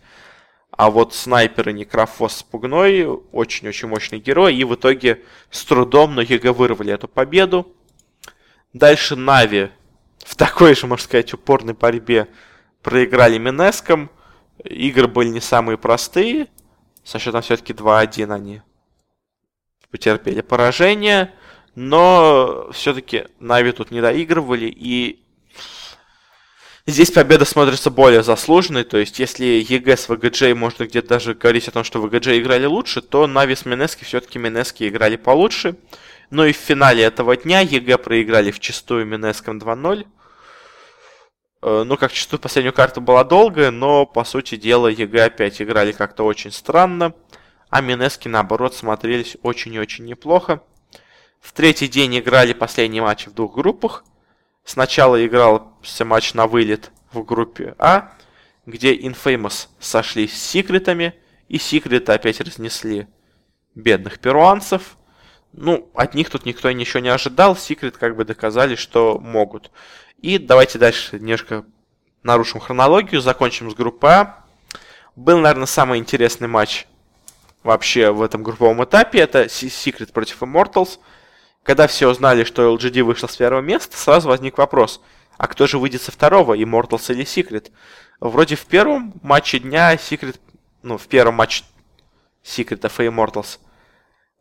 [0.72, 6.16] а вот снайпер и Некрофос с Пугной очень-очень мощный герой, и в итоге с трудом,
[6.16, 7.76] но EG вырвали эту победу.
[8.74, 9.70] Дальше Нави
[10.26, 12.28] в такой же, можно сказать, упорной борьбе
[12.82, 14.10] проиграли Минеском.
[14.64, 16.48] Игры были не самые простые.
[17.04, 18.62] Со счетом все-таки 2-1 они
[19.92, 21.34] потерпели поражение.
[21.76, 24.66] Но все-таки Нави тут не доигрывали.
[24.66, 25.24] И
[26.86, 28.84] здесь победа смотрится более заслуженной.
[28.84, 32.66] То есть, если EG с VGJ можно где-то даже говорить о том, что VGJ играли
[32.66, 35.76] лучше, то Нави с Минески все-таки Минески играли получше.
[36.30, 40.06] Ну и в финале этого дня EG проиграли в чистую Минеском 2-0.
[41.62, 45.92] Э, ну, как чувствую, последнюю карту была долгая, но, по сути дела, EG опять играли
[45.92, 47.14] как-то очень странно,
[47.70, 50.62] а Минески, наоборот, смотрелись очень и очень неплохо.
[51.42, 54.04] В третий день играли последний матч в двух группах.
[54.64, 58.14] Сначала игрался матч на вылет в группе А,
[58.66, 61.16] где Infamous сошлись с секретами,
[61.48, 63.08] и секреты опять разнесли
[63.74, 64.99] бедных перуанцев.
[65.54, 69.72] Ну, от них тут никто ничего не ожидал, секрет как бы доказали, что могут.
[70.22, 71.66] И давайте дальше немножко
[72.24, 74.46] нарушим хронологию, закончим с группой А.
[75.16, 76.86] Был, наверное, самый интересный матч
[77.64, 79.20] вообще в этом групповом этапе.
[79.20, 81.00] Это Secret против Immortals.
[81.64, 85.02] Когда все узнали, что LGD вышла с первого места, сразу возник вопрос,
[85.38, 87.72] а кто же выйдет со второго, Immortals или Secret?
[88.20, 90.40] Вроде в первом матче дня Secret,
[90.84, 91.64] ну, в первом матче
[92.44, 93.60] Secret и Immortals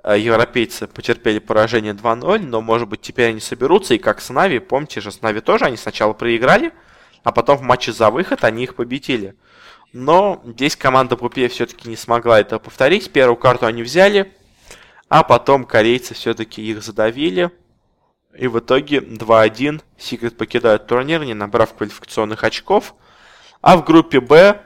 [0.05, 5.01] европейцы потерпели поражение 2-0, но, может быть, теперь они соберутся, и как с Нави, помните
[5.01, 6.73] же, с Нави тоже они сначала проиграли,
[7.25, 9.35] а потом в матче за выход они их победили.
[9.93, 13.11] Но здесь команда Пупе все-таки не смогла это повторить.
[13.11, 14.33] Первую карту они взяли,
[15.09, 17.51] а потом корейцы все-таки их задавили.
[18.37, 22.95] И в итоге 2-1 Секрет покидает турнир, не набрав квалификационных очков.
[23.63, 24.61] А в группе Б,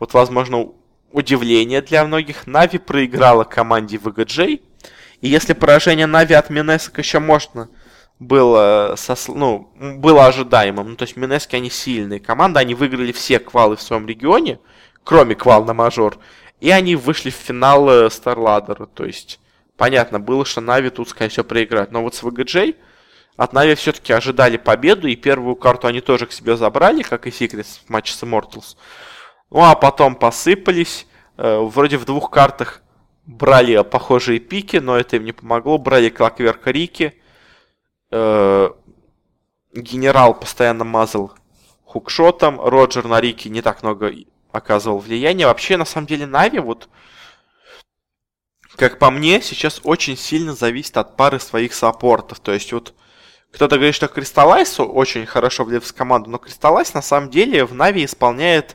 [0.00, 0.72] вот возможно
[1.14, 4.60] удивление для многих, Нави проиграла команде VGJ.
[5.20, 7.68] И если поражение Нави от Минесок еще можно
[8.18, 13.38] было, со, ну, было ожидаемым, ну, то есть Минески, они сильные команды, они выиграли все
[13.38, 14.58] квалы в своем регионе,
[15.04, 16.18] кроме квал на мажор,
[16.60, 19.38] и они вышли в финал Старладера, то есть
[19.76, 21.92] понятно было, что Нави тут, скорее всего, проиграют.
[21.92, 22.74] Но вот с VGJ
[23.36, 27.30] От Нави все-таки ожидали победу, и первую карту они тоже к себе забрали, как и
[27.30, 28.76] Secrets в матче с Immortals.
[29.54, 31.06] Ну а потом посыпались.
[31.36, 32.82] Э, вроде в двух картах
[33.24, 35.78] брали похожие пики, но это им не помогло.
[35.78, 37.14] Брали Клокверка Рики.
[38.10, 38.70] Э,
[39.72, 41.34] генерал постоянно мазал
[41.84, 42.60] хукшотом.
[42.60, 44.12] Роджер на Рики не так много
[44.50, 45.46] оказывал влияния.
[45.46, 46.88] Вообще, на самом деле, Нави, вот,
[48.74, 52.40] как по мне, сейчас очень сильно зависит от пары своих саппортов.
[52.40, 52.92] То есть, вот,
[53.52, 57.72] кто-то говорит, что Кристаллайс очень хорошо влияет в команду, но Кристаллайс на самом деле в
[57.72, 58.74] Нави исполняет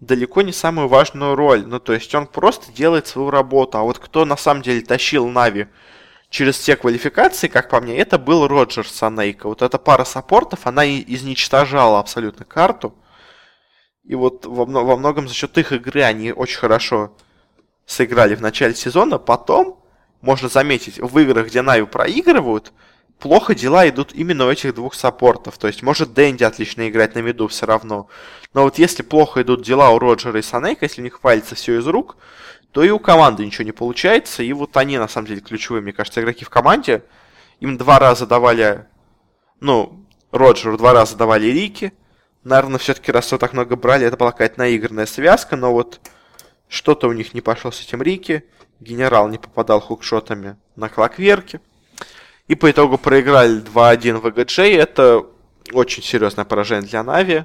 [0.00, 1.66] далеко не самую важную роль.
[1.66, 3.78] Ну, то есть он просто делает свою работу.
[3.78, 5.68] А вот кто на самом деле тащил Нави
[6.28, 9.48] через все квалификации, как по мне, это был Роджер Санейка.
[9.48, 12.94] Вот эта пара саппортов, она и изничтожала абсолютно карту.
[14.04, 17.16] И вот во, во многом за счет их игры они очень хорошо
[17.86, 19.18] сыграли в начале сезона.
[19.18, 19.82] Потом,
[20.20, 22.72] можно заметить, в играх, где Нави проигрывают,
[23.18, 25.58] плохо дела идут именно у этих двух саппортов.
[25.58, 28.08] То есть, может Дэнди отлично играть на виду все равно.
[28.54, 31.78] Но вот если плохо идут дела у Роджера и Санейка, если у них валится все
[31.78, 32.16] из рук,
[32.72, 34.42] то и у команды ничего не получается.
[34.42, 37.04] И вот они, на самом деле, ключевые, мне кажется, игроки в команде.
[37.60, 38.86] Им два раза давали,
[39.60, 41.92] ну, Роджеру два раза давали Рики.
[42.44, 46.00] Наверное, все-таки раз все так много брали, это была какая-то наигранная связка, но вот
[46.68, 48.44] что-то у них не пошло с этим Рики.
[48.78, 51.60] Генерал не попадал хукшотами на клакверке.
[52.48, 54.60] И по итогу проиграли 2-1 в ЭГДЖ.
[54.60, 55.26] Это
[55.72, 57.44] очень серьезное поражение для Нави.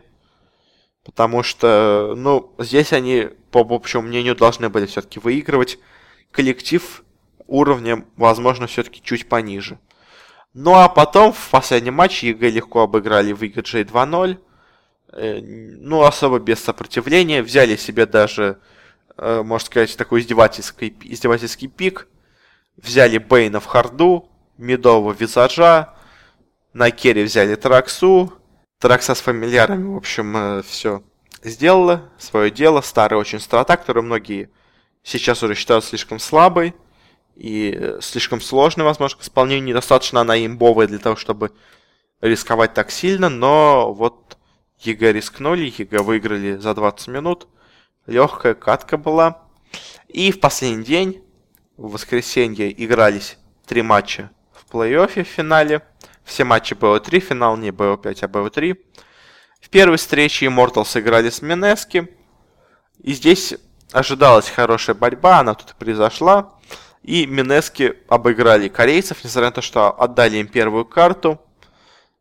[1.03, 5.79] Потому что, ну, здесь они, по общему мнению, должны были все-таки выигрывать.
[6.31, 7.03] Коллектив
[7.47, 9.79] уровнем, возможно, все-таки чуть пониже.
[10.53, 14.37] Ну а потом в последнем матче EG легко обыграли VGJ 2-0.
[15.13, 17.41] Э, ну, особо без сопротивления.
[17.41, 18.59] Взяли себе даже,
[19.17, 22.07] э, можно сказать, такой издевательский, издевательский пик.
[22.77, 24.30] Взяли Бейна в харду
[24.61, 25.93] мидового визажа.
[26.73, 28.33] На керри взяли Траксу.
[28.79, 31.03] Тракса с фамильярами, в общем, э, все
[31.43, 32.81] сделала свое дело.
[32.81, 34.49] Старая очень страта, которую многие
[35.03, 36.73] сейчас уже считают слишком слабой
[37.35, 39.65] и э, слишком сложной, возможно, к исполнению.
[39.65, 41.51] Недостаточно она имбовая для того, чтобы
[42.21, 44.37] рисковать так сильно, но вот
[44.79, 47.47] EG рискнули, EG выиграли за 20 минут.
[48.07, 49.43] Легкая катка была.
[50.07, 51.23] И в последний день,
[51.77, 54.31] в воскресенье, игрались три матча
[54.71, 55.81] плей-оффе в финале.
[56.23, 58.77] Все матчи BO3, финал не BO5, а BO3.
[59.61, 62.09] В первой встрече Immortals сыграли с Минески.
[63.03, 63.55] И здесь
[63.91, 66.53] ожидалась хорошая борьба, она тут и произошла.
[67.03, 71.41] И Минески обыграли корейцев, несмотря на то, что отдали им первую карту.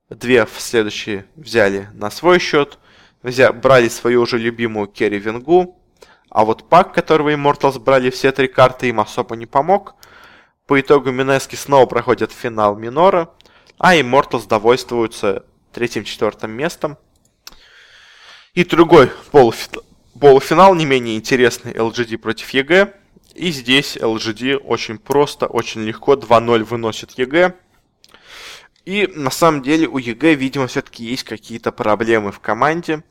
[0.08, 2.78] Две в следующие взяли на свой счет.
[3.22, 5.78] Взя, брали свою уже любимую Керри Вингу.
[6.30, 9.94] А вот пак, которого Immortals брали все три карты, им особо не помог.
[10.70, 13.28] По итогу Минески снова проходят финал минора,
[13.76, 16.96] а Immortals довольствуются третьим-четвертым местом.
[18.54, 19.82] И другой полуфинал,
[20.20, 22.94] полуфинал не менее интересный LGD против EG.
[23.34, 27.56] И здесь LGD очень просто, очень легко 2-0 выносит EG.
[28.84, 33.02] И на самом деле у EG, видимо, все-таки есть какие-то проблемы в команде.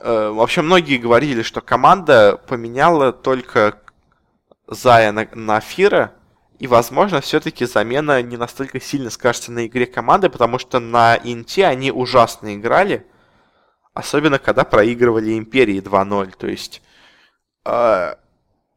[0.00, 3.80] Э, вообще многие говорили, что команда поменяла только
[4.66, 6.17] Зая на, на Фира,
[6.58, 11.66] и, возможно, все-таки замена не настолько сильно скажется на игре команды, потому что на Инте
[11.66, 13.06] они ужасно играли.
[13.94, 16.34] Особенно, когда проигрывали Империи 2-0.
[16.36, 16.82] То есть...
[17.64, 18.14] Э,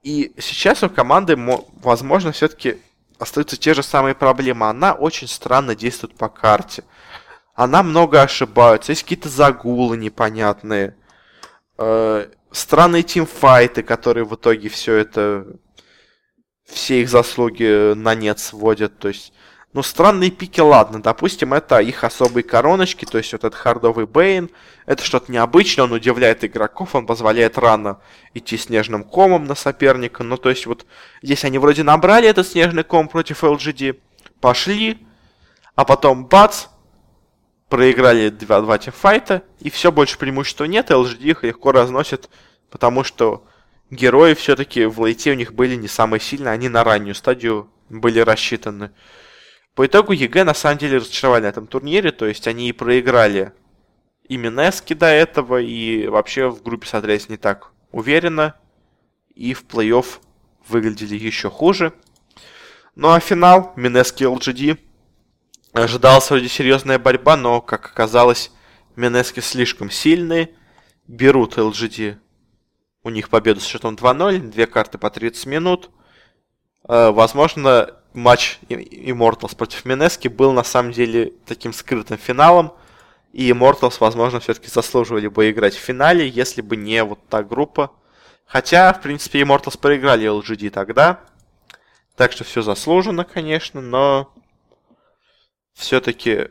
[0.04, 1.38] и сейчас у команды,
[1.82, 2.78] возможно, все-таки
[3.20, 4.68] остаются те же самые проблемы.
[4.68, 6.84] Она очень странно действует по карте.
[7.56, 8.92] Она много ошибается.
[8.92, 10.96] Есть какие-то загулы непонятные.
[11.78, 15.48] Э, странные тимфайты, которые в итоге все это
[16.72, 18.98] все их заслуги на нет сводят.
[18.98, 19.34] То есть,
[19.74, 24.50] ну, странные пики, ладно, допустим, это их особые короночки, то есть вот этот хардовый Бейн,
[24.86, 28.02] это что-то необычное, он удивляет игроков, он позволяет рано
[28.34, 30.86] идти снежным комом на соперника, ну, то есть вот
[31.22, 33.98] здесь они вроде набрали этот снежный ком против LGD,
[34.42, 35.06] пошли,
[35.76, 36.66] а потом бац,
[37.70, 42.30] проиграли два-два тимфайта, и все, больше преимущества нет, LGD их легко разносит,
[42.70, 43.46] потому что
[43.92, 48.20] герои все-таки в лейте у них были не самые сильные, они на раннюю стадию были
[48.20, 48.92] рассчитаны.
[49.76, 53.54] По итогу EG на самом деле разочаровали на этом турнире, то есть они и проиграли
[54.28, 58.56] и Минески до этого, и вообще в группе смотрелись не так уверенно,
[59.36, 60.06] и в плей-офф
[60.68, 61.94] выглядели еще хуже.
[62.96, 64.78] Ну а финал Минески LGD
[65.74, 68.52] ожидалась вроде серьезная борьба, но, как оказалось,
[68.96, 70.54] Минески слишком сильные,
[71.08, 72.18] берут LGD
[73.04, 75.90] у них победа с счетом 2-0, две карты по 30 минут.
[76.88, 82.74] Э, возможно, матч Immortals против Минески был на самом деле таким скрытым финалом,
[83.34, 87.92] и Immortals, возможно, все-таки заслуживали бы играть в финале, если бы не вот та группа.
[88.46, 91.22] Хотя, в принципе, Immortals проиграли LGD тогда,
[92.18, 94.34] так что все заслуженно, конечно, но
[95.74, 96.50] все-таки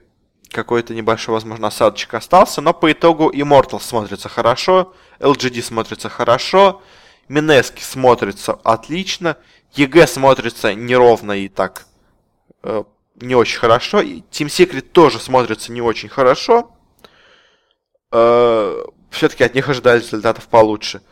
[0.50, 6.82] какой-то небольшой, возможно, осадочек остался, но по итогу Immortals смотрится хорошо, LGD смотрится хорошо,
[7.28, 9.36] Минески смотрится отлично,
[9.74, 11.86] EG смотрится неровно и так
[12.64, 12.82] э,
[13.20, 14.00] не очень хорошо.
[14.00, 16.72] И Team Secret тоже смотрится не очень хорошо.
[18.10, 21.02] Э, все-таки от них ожидали результатов получше.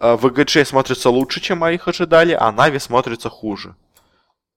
[0.00, 3.76] Э, VGJ смотрится лучше, чем о их ожидали, а Нави смотрится хуже.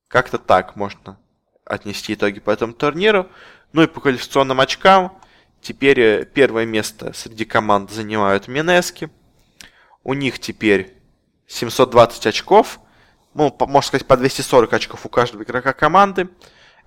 [0.07, 1.19] Как-то так можно
[1.65, 3.27] отнести итоги по этому турниру.
[3.73, 5.17] Ну и по квалификационным очкам.
[5.61, 9.09] Теперь э, первое место среди команд занимают Минески.
[10.03, 10.93] У них теперь
[11.47, 12.79] 720 очков
[13.37, 16.27] ну, можно сказать, по 240 очков у каждого игрока команды.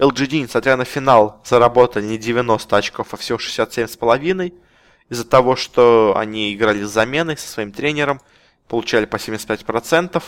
[0.01, 4.53] LGD, несмотря на финал, заработали не 90 очков, а всего 67,5.
[5.11, 8.21] Из-за того, что они играли с заменой со своим тренером,
[8.67, 10.21] получали по 75%.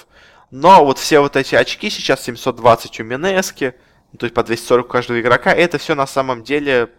[0.53, 3.75] Но вот все вот эти очки, сейчас 720 у Минески,
[4.19, 6.91] то есть по 240 у каждого игрока, это все на самом деле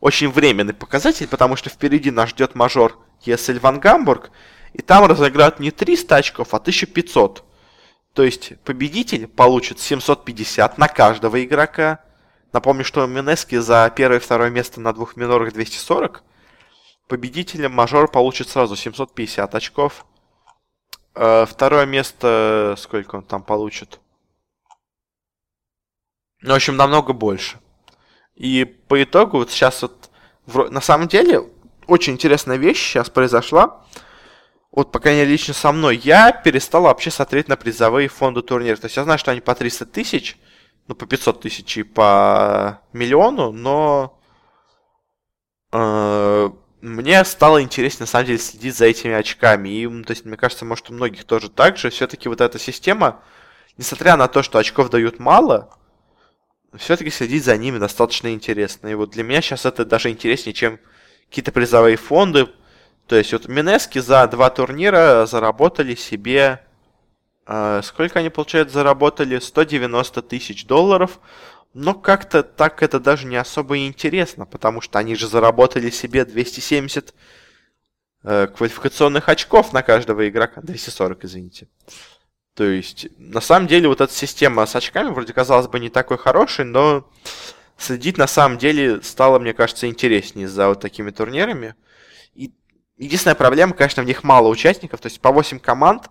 [0.00, 4.30] очень временный показатель, потому что впереди нас ждет мажор ESL Ван Гамбург,
[4.72, 7.44] и там разыграют не 300 очков, а 1500.
[8.12, 12.00] То есть победитель получит 750 на каждого игрока.
[12.52, 16.22] Напомню, что Минески за первое и второе место на двух минорах 240.
[17.06, 20.04] Победителем мажор получит сразу 750 очков.
[21.14, 24.00] Э, второе место, сколько он там получит?
[26.42, 27.58] Ну, в общем, намного больше.
[28.34, 30.10] И по итогу, вот сейчас вот,
[30.70, 31.42] на самом деле,
[31.86, 33.84] очень интересная вещь сейчас произошла
[34.70, 38.76] вот, по крайней мере, лично со мной, я перестал вообще смотреть на призовые фонды турнира.
[38.76, 40.36] То есть я знаю, что они по 300 тысяч,
[40.86, 44.20] ну, по 500 тысяч и по миллиону, но
[45.72, 49.68] э, мне стало интереснее, на самом деле, следить за этими очками.
[49.68, 51.90] И, то есть, мне кажется, может, у многих тоже так же.
[51.90, 53.22] Все-таки вот эта система,
[53.78, 55.76] несмотря на то, что очков дают мало,
[56.76, 58.88] все-таки следить за ними достаточно интересно.
[58.88, 60.78] И вот для меня сейчас это даже интереснее, чем
[61.28, 62.48] какие-то призовые фонды,
[63.08, 66.62] то есть вот Минески за два турнира заработали себе...
[67.46, 69.38] Э, сколько они, получается, заработали?
[69.38, 71.18] 190 тысяч долларов.
[71.72, 77.14] Но как-то так это даже не особо интересно, потому что они же заработали себе 270
[78.24, 80.60] э, квалификационных очков на каждого игрока.
[80.60, 81.68] 240, извините.
[82.58, 86.18] То есть, на самом деле, вот эта система с очками вроде казалось бы не такой
[86.18, 87.08] хорошей, но
[87.76, 91.76] следить на самом деле стало, мне кажется, интереснее за вот такими турнирами.
[92.34, 92.52] И
[92.96, 96.10] Единственная проблема, конечно, в них мало участников, то есть по 8 команд.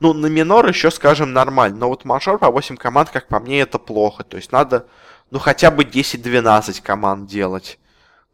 [0.00, 1.76] Ну, на минор еще, скажем, нормально.
[1.76, 4.24] Но вот мажор по 8 команд, как по мне, это плохо.
[4.24, 4.88] То есть надо,
[5.30, 7.78] ну, хотя бы 10-12 команд делать.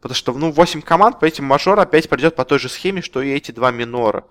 [0.01, 3.21] Потому что, ну, 8 команд по этим мажор опять придет по той же схеме, что
[3.21, 4.25] и эти два минора.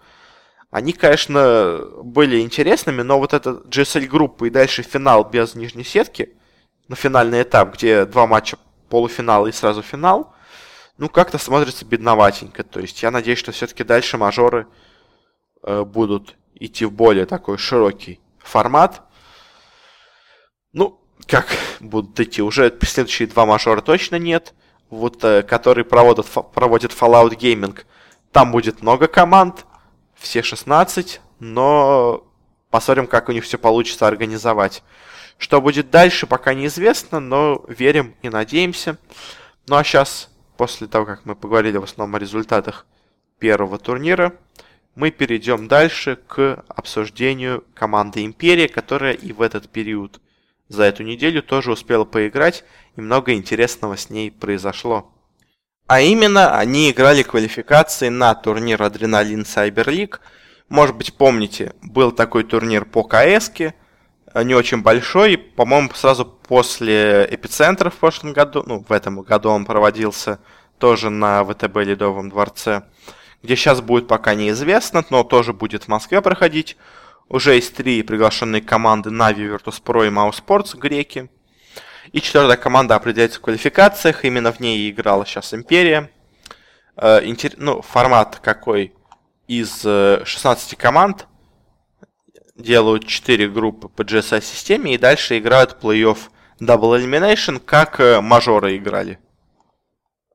[0.71, 6.37] Они, конечно, были интересными, но вот эта GSL-группа и дальше финал без нижней сетки,
[6.89, 8.57] ну, финальный этап, где два матча
[8.89, 10.35] полуфинала и сразу финал–
[11.01, 12.63] ну, как-то смотрится бедноватенько.
[12.63, 14.67] То есть я надеюсь, что все-таки дальше мажоры
[15.63, 19.01] э, будут идти в более такой широкий формат.
[20.75, 21.47] Ну, как
[21.81, 22.43] будут идти?
[22.43, 24.53] Уже следующие два мажора точно нет.
[24.91, 27.81] Вот, э, который проводит, проводит Fallout Gaming.
[28.31, 29.65] Там будет много команд,
[30.21, 32.25] все 16, но
[32.71, 34.83] посмотрим, как у них все получится организовать.
[35.39, 38.99] Что будет дальше, пока неизвестно, но верим и надеемся.
[39.67, 42.87] Ну а сейчас после того, как мы поговорили в основном о результатах
[43.39, 44.35] первого турнира,
[44.95, 50.21] мы перейдем дальше к обсуждению команды Империя, которая и в этот период
[50.69, 52.65] за эту неделю тоже успела поиграть,
[52.97, 55.11] и много интересного с ней произошло.
[55.91, 60.21] А именно, они играли квалификации на турнир Адреналин Cyber League.
[60.69, 63.51] Может быть, помните, был такой турнир по КС,
[64.37, 65.37] не очень большой.
[65.37, 70.39] По-моему, сразу после эпицентра в прошлом году, ну, в этом году он проводился
[70.79, 72.85] тоже на ВТБ Ледовом дворце,
[73.43, 76.77] где сейчас будет пока неизвестно, но тоже будет в Москве проходить.
[77.29, 81.29] Уже есть три приглашенные команды Navi, Virtus.pro и Mouse Sports, греки.
[82.13, 86.11] И четвертая команда определяется в квалификациях, именно в ней играла сейчас Империя.
[86.97, 87.53] Э, интер...
[87.57, 88.95] Ну, формат какой?
[89.47, 91.27] Из 16 э, команд
[92.57, 96.19] делают 4 группы по GSI-системе и дальше играют плей-офф
[96.61, 99.19] Double Elimination, как э, мажоры играли.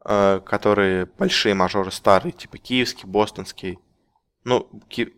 [0.03, 3.79] Которые большие мажоры старые, типа киевский, бостонский.
[4.43, 5.11] Ну, ки...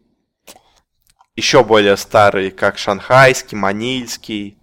[1.35, 4.57] еще более старые, как шанхайский, манильский,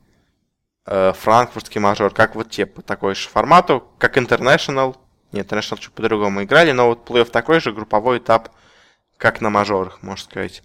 [0.87, 4.97] франкфуртский мажор, как вот те по такой же формату, как International.
[5.33, 8.51] Нет, International чуть по-другому играли, но вот плей-офф такой же, групповой этап,
[9.17, 10.63] как на мажорах, можно сказать.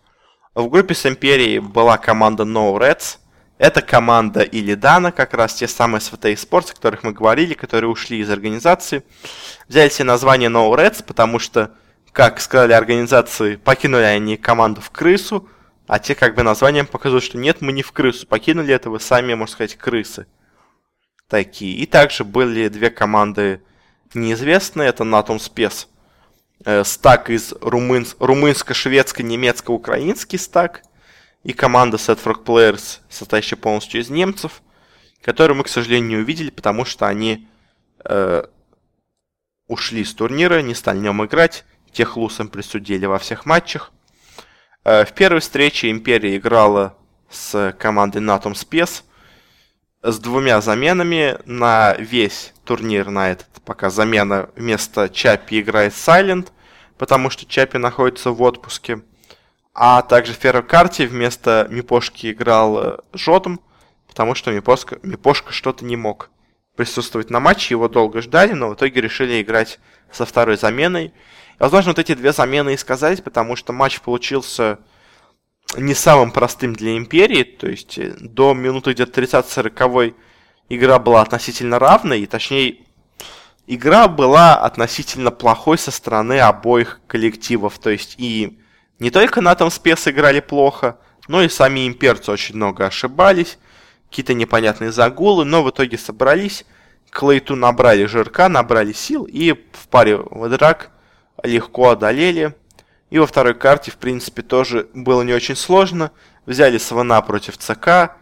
[0.55, 3.17] В группе с Империей была команда No Reds.
[3.57, 8.20] Это команда Илидана, как раз те самые SVT Sports, о которых мы говорили, которые ушли
[8.20, 9.03] из организации.
[9.67, 11.72] Взяли себе название No Reds, потому что,
[12.11, 15.47] как сказали организации, покинули они команду в крысу,
[15.89, 18.99] а те как бы названием показывают, что нет, мы не в крысу, покинули это вы
[18.99, 20.27] сами, можно сказать, крысы.
[21.27, 21.75] Такие.
[21.77, 23.63] И также были две команды
[24.13, 25.87] неизвестные, это Natum Spes
[26.63, 28.15] э, стак из румынс...
[28.19, 30.83] румынско-шведско-немецко-украинский стак
[31.43, 34.61] и команда Set Frog Players, состоящая полностью из немцев,
[35.23, 37.47] которую мы, к сожалению, не увидели, потому что они
[38.05, 38.43] э,
[39.67, 43.91] ушли с турнира, не стали в нем играть, тех лусам присудили во всех матчах.
[44.89, 46.95] Э, в первой встрече Империя играла
[47.29, 49.03] с командой Natom Spes
[50.01, 53.45] с двумя заменами на весь турнир на этот.
[53.63, 56.47] Пока замена вместо Чапи играет Silent,
[56.97, 59.03] потому что Чапи находится в отпуске.
[59.75, 63.59] А также в первой карте вместо Мипошки играл э, Жотом,
[64.07, 66.31] потому что Мипошка, Мипошка что-то не мог
[66.75, 69.79] присутствовать на матче, его долго ждали, но в итоге решили играть
[70.11, 71.13] со второй заменой.
[71.60, 74.80] Возможно, вот эти две замены и сказались, потому что матч получился
[75.76, 80.16] не самым простым для Империи, то есть э, до минуты где-то 30-40
[80.70, 82.78] игра была относительно равной, и точнее
[83.68, 88.57] игра была относительно плохой со стороны обоих коллективов, то есть и
[88.97, 90.97] не только на этом спец играли плохо,
[91.28, 93.60] но и сами имперцы очень много ошибались,
[94.10, 96.66] какие-то непонятные загулы, но в итоге собрались,
[97.12, 100.91] Клейту набрали жирка, набрали сил и в паре в драк
[101.43, 102.55] легко одолели.
[103.09, 106.11] И во второй карте, в принципе, тоже было не очень сложно.
[106.45, 108.15] Взяли Свана против ЦК.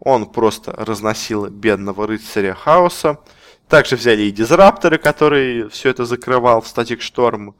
[0.00, 3.20] Он просто разносил бедного рыцаря хаоса.
[3.68, 7.56] Также взяли и Дизрапторы, который все это закрывал в Статик Шторм.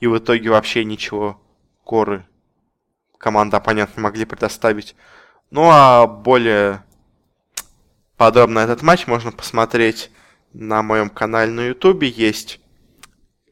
[0.00, 1.40] И в итоге вообще ничего
[1.84, 2.24] коры
[3.20, 4.96] команда оппонент не могли предоставить.
[5.50, 6.82] Ну а более
[8.16, 10.10] подробно этот матч можно посмотреть
[10.52, 12.08] на моем канале на ютубе.
[12.08, 12.60] Есть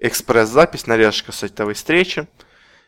[0.00, 2.26] экспресс-запись, нарезка с этой встречи.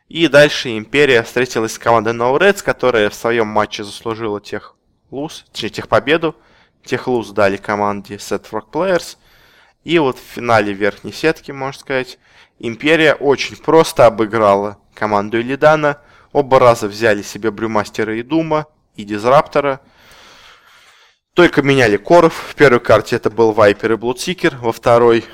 [0.09, 4.77] И дальше Империя встретилась с командой No Reds, которая в своем матче заслужила тех
[5.11, 6.35] луз, точнее тех победу.
[6.85, 9.17] Тех луз дали команде Set Rock Players.
[9.85, 12.19] И вот в финале верхней сетки, можно сказать,
[12.59, 15.99] Империя очень просто обыграла команду Илидана.
[16.33, 19.81] Оба раза взяли себе Брюмастера и Дума, и Дизраптора.
[21.35, 22.35] Только меняли коров.
[22.35, 24.57] В первой карте это был Вайпер и Блудсикер.
[24.57, 25.25] Во второй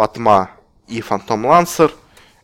[0.00, 0.52] Патма
[0.88, 1.92] и Фантом Лансер.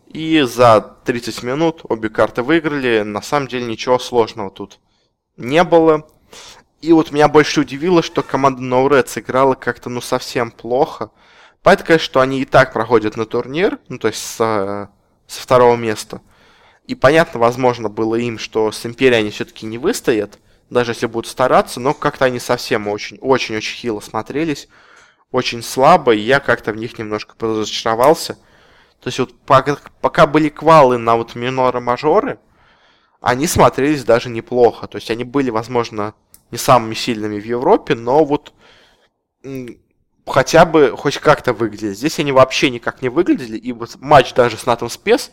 [0.09, 3.01] И за 30 минут обе карты выиграли.
[3.01, 4.79] На самом деле ничего сложного тут
[5.39, 6.07] не было.
[6.83, 11.11] И вот меня больше удивило, что команда No Red сыграла как-то ну совсем плохо.
[11.63, 14.91] Понятно, конечно, что они и так проходят на турнир, ну то есть с, со
[15.41, 16.21] второго места.
[16.87, 20.39] И понятно, возможно, было им, что с Империей они все-таки не выстоят,
[20.69, 24.69] даже если будут стараться, но как-то они совсем очень-очень-очень хило смотрелись,
[25.33, 28.35] очень слабо, и я как-то в них немножко разочаровался.
[29.01, 32.39] То есть вот пока, пока были квалы на вот миноры-мажоры,
[33.21, 34.87] они смотрелись даже неплохо.
[34.87, 36.15] То есть они были, возможно,
[36.51, 38.53] не самыми сильными в Европе, но вот
[40.27, 41.95] хотя бы хоть как-то выглядели.
[41.95, 45.33] Здесь они вообще никак не выглядели, и вот матч даже с Натом Спес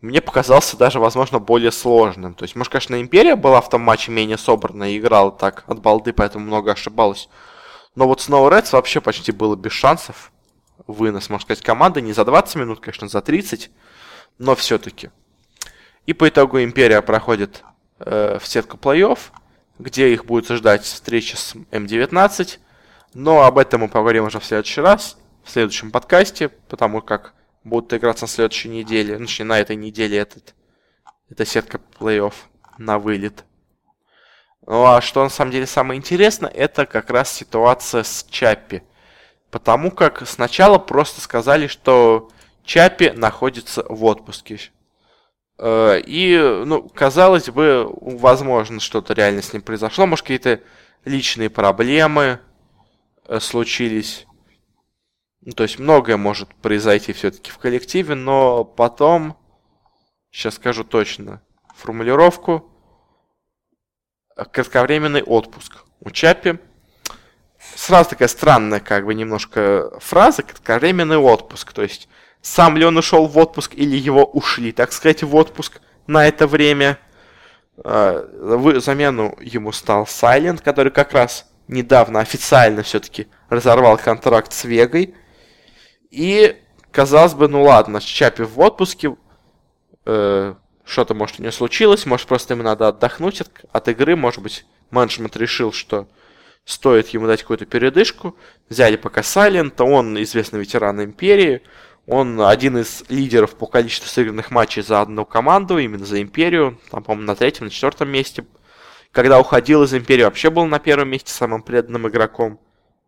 [0.00, 2.34] мне показался даже, возможно, более сложным.
[2.34, 5.80] То есть, может, конечно, Империя была в том матче менее собранная и играла так от
[5.80, 7.28] балды, поэтому много ошибалась.
[7.94, 10.32] Но вот Snow Reds вообще почти было без шансов
[10.86, 12.00] вынос, можно сказать, команды.
[12.00, 13.70] Не за 20 минут, конечно, за 30,
[14.38, 15.10] но все-таки.
[16.06, 17.62] И по итогу Империя проходит
[18.00, 19.18] э, в сетку плей-офф,
[19.78, 22.58] где их будет ждать встреча с М19.
[23.14, 27.92] Но об этом мы поговорим уже в следующий раз, в следующем подкасте, потому как будут
[27.94, 30.54] играться на следующей неделе, точнее, на этой неделе этот,
[31.30, 32.34] эта сетка плей-офф
[32.78, 33.44] на вылет.
[34.66, 38.82] Ну а что на самом деле самое интересное, это как раз ситуация с Чаппи.
[39.50, 42.30] Потому как сначала просто сказали, что
[42.64, 44.58] Чапи находится в отпуске.
[45.58, 50.06] Э, и, ну, казалось бы, возможно, что-то реально с ним произошло.
[50.06, 50.60] Может, какие-то
[51.04, 52.40] личные проблемы
[53.26, 54.26] э, случились.
[55.42, 59.36] Ну, то есть многое может произойти все-таки в коллективе, но потом,
[60.30, 61.42] сейчас скажу точно
[61.76, 62.73] формулировку,
[64.36, 66.58] кратковременный отпуск у Чапи–
[67.74, 71.72] сразу такая странная, как бы, немножко фраза, кратковременный отпуск.
[71.72, 72.08] То есть,
[72.42, 76.46] сам ли он ушел в отпуск или его ушли, так сказать, в отпуск на это
[76.46, 76.98] время.
[77.82, 85.14] э, замену ему стал Сайлент, который как раз недавно официально все-таки разорвал контракт с Вегой.
[86.10, 86.56] И,
[86.92, 89.16] казалось бы, ну ладно, Чапи в отпуске,
[90.06, 90.54] э,
[90.84, 94.66] что-то, может, у него случилось, может, просто ему надо отдохнуть от, от игры, может быть,
[94.90, 96.06] менеджмент решил, что
[96.64, 98.36] стоит ему дать какую-то передышку.
[98.68, 101.62] Взяли пока Сайлента, он известный ветеран Империи,
[102.06, 107.02] он один из лидеров по количеству сыгранных матчей за одну команду, именно за Империю, там,
[107.02, 108.44] по-моему, на третьем, на четвертом месте.
[109.10, 112.60] Когда уходил из Империи, вообще был на первом месте самым преданным игроком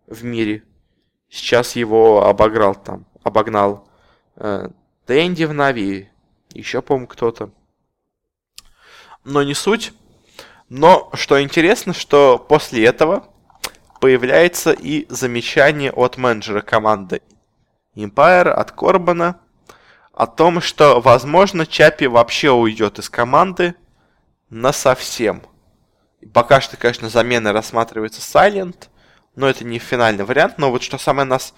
[0.07, 0.63] в мире.
[1.29, 3.89] Сейчас его обограл там, обогнал
[4.37, 4.69] э,
[5.07, 6.09] Дэнди в Нави,
[6.55, 7.51] еще, по-моему, кто-то.
[9.27, 9.93] Но не суть.
[10.69, 13.27] Но что интересно, что после этого
[14.01, 17.23] появляется и замечание от менеджера команды
[17.97, 19.41] Empire, от Корбана,
[20.13, 23.75] о том, что, возможно, Чапи вообще уйдет из команды
[24.49, 25.43] на совсем.
[26.33, 28.89] Пока что, конечно, замена рассматривается Silent,
[29.35, 30.59] но это не финальный вариант.
[30.59, 31.53] Но вот что самое нас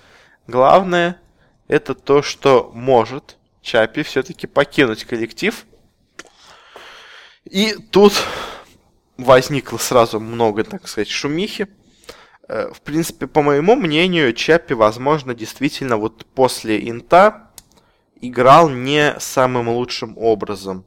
[0.47, 1.21] главное,
[1.69, 5.67] это то, что может Чапи все-таки покинуть коллектив.
[7.51, 8.13] И тут
[9.17, 11.69] возникло сразу много, так сказать, шумихи.
[12.47, 17.51] Э, в принципе, по моему мнению, Чапи, возможно, действительно вот после инта
[18.21, 20.85] играл не самым лучшим образом.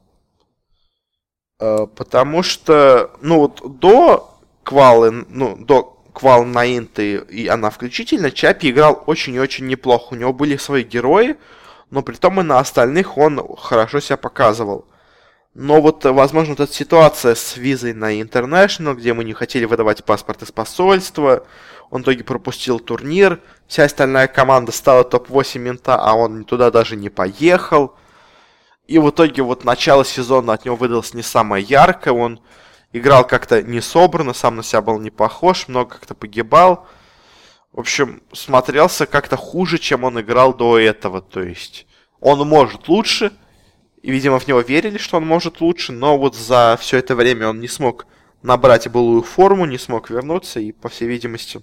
[1.58, 8.30] Э, потому что, ну вот до квалы, ну, до квал на инты и она включительно,
[8.30, 10.12] Чапи играл очень и очень неплохо.
[10.12, 11.36] У него были свои герои,
[11.90, 14.86] но при том и на остальных он хорошо себя показывал.
[15.54, 20.02] Но вот, возможно, вот эта ситуация с визой на International, где мы не хотели выдавать
[20.02, 21.46] паспорт из посольства,
[21.90, 26.96] он в итоге пропустил турнир, вся остальная команда стала топ-8 мента, а он туда даже
[26.96, 27.94] не поехал.
[28.86, 32.40] И в итоге вот начало сезона от него выдалось не самое яркое, он
[32.92, 36.86] играл как-то не собрано, сам на себя был не похож, много как-то погибал.
[37.72, 41.86] В общем, смотрелся как-то хуже, чем он играл до этого, то есть
[42.20, 43.32] он может лучше,
[44.02, 47.48] и, видимо, в него верили, что он может лучше, но вот за все это время
[47.48, 48.06] он не смог
[48.42, 51.62] набрать былую форму, не смог вернуться, и, по всей видимости,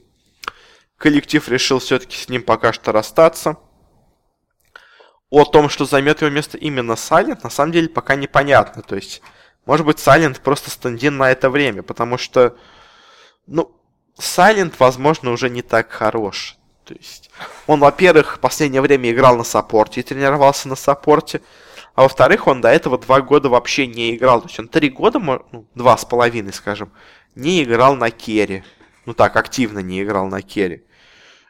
[0.97, 3.57] коллектив решил все-таки с ним пока что расстаться.
[5.29, 8.81] О том, что займет его место именно Сайлент, на самом деле пока непонятно.
[8.81, 9.21] То есть,
[9.65, 12.57] может быть, Сайлент просто стендин на это время, потому что,
[13.45, 13.71] ну,
[14.17, 16.57] Сайлент, возможно, уже не так хорош.
[16.85, 17.29] То есть,
[17.67, 21.41] он, во-первых, в последнее время играл на саппорте и тренировался на саппорте.
[21.99, 24.39] А во-вторых, он до этого два года вообще не играл.
[24.39, 26.93] То есть он три года, ну, два с половиной, скажем,
[27.35, 28.63] не играл на керри.
[29.05, 30.85] Ну так, активно не играл на керри.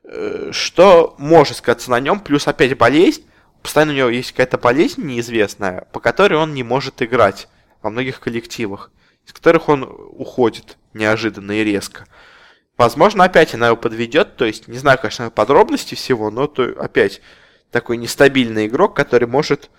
[0.06, 2.20] Э, что может сказаться на нем?
[2.20, 3.28] Плюс опять болезнь.
[3.62, 7.48] Постоянно у него есть какая-то болезнь неизвестная, по которой он не может играть
[7.84, 8.92] во многих коллективах,
[9.28, 12.08] из которых он уходит неожиданно и резко.
[12.76, 17.22] Возможно, опять она его подведет, то есть, не знаю, конечно, подробности всего, но то опять
[17.70, 19.70] такой нестабильный игрок, который может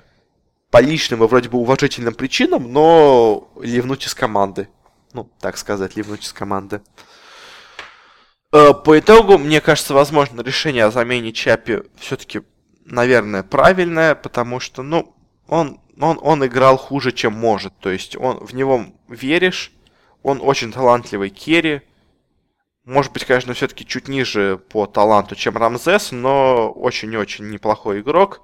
[0.70, 4.68] по личным и вроде бы уважительным причинам, но ливнуть из команды.
[5.12, 6.80] Ну, так сказать, ливнуть из команды.
[8.52, 12.42] Э, по итогу, мне кажется, возможно, решение о замене Чапи все-таки,
[12.84, 15.14] наверное, правильное, потому что, ну,
[15.48, 17.76] он, он, он играл хуже, чем может.
[17.78, 19.72] То есть, он, в него веришь,
[20.22, 21.82] он очень талантливый керри.
[22.84, 28.42] Может быть, конечно, все-таки чуть ниже по таланту, чем Рамзес, но очень-очень неплохой игрок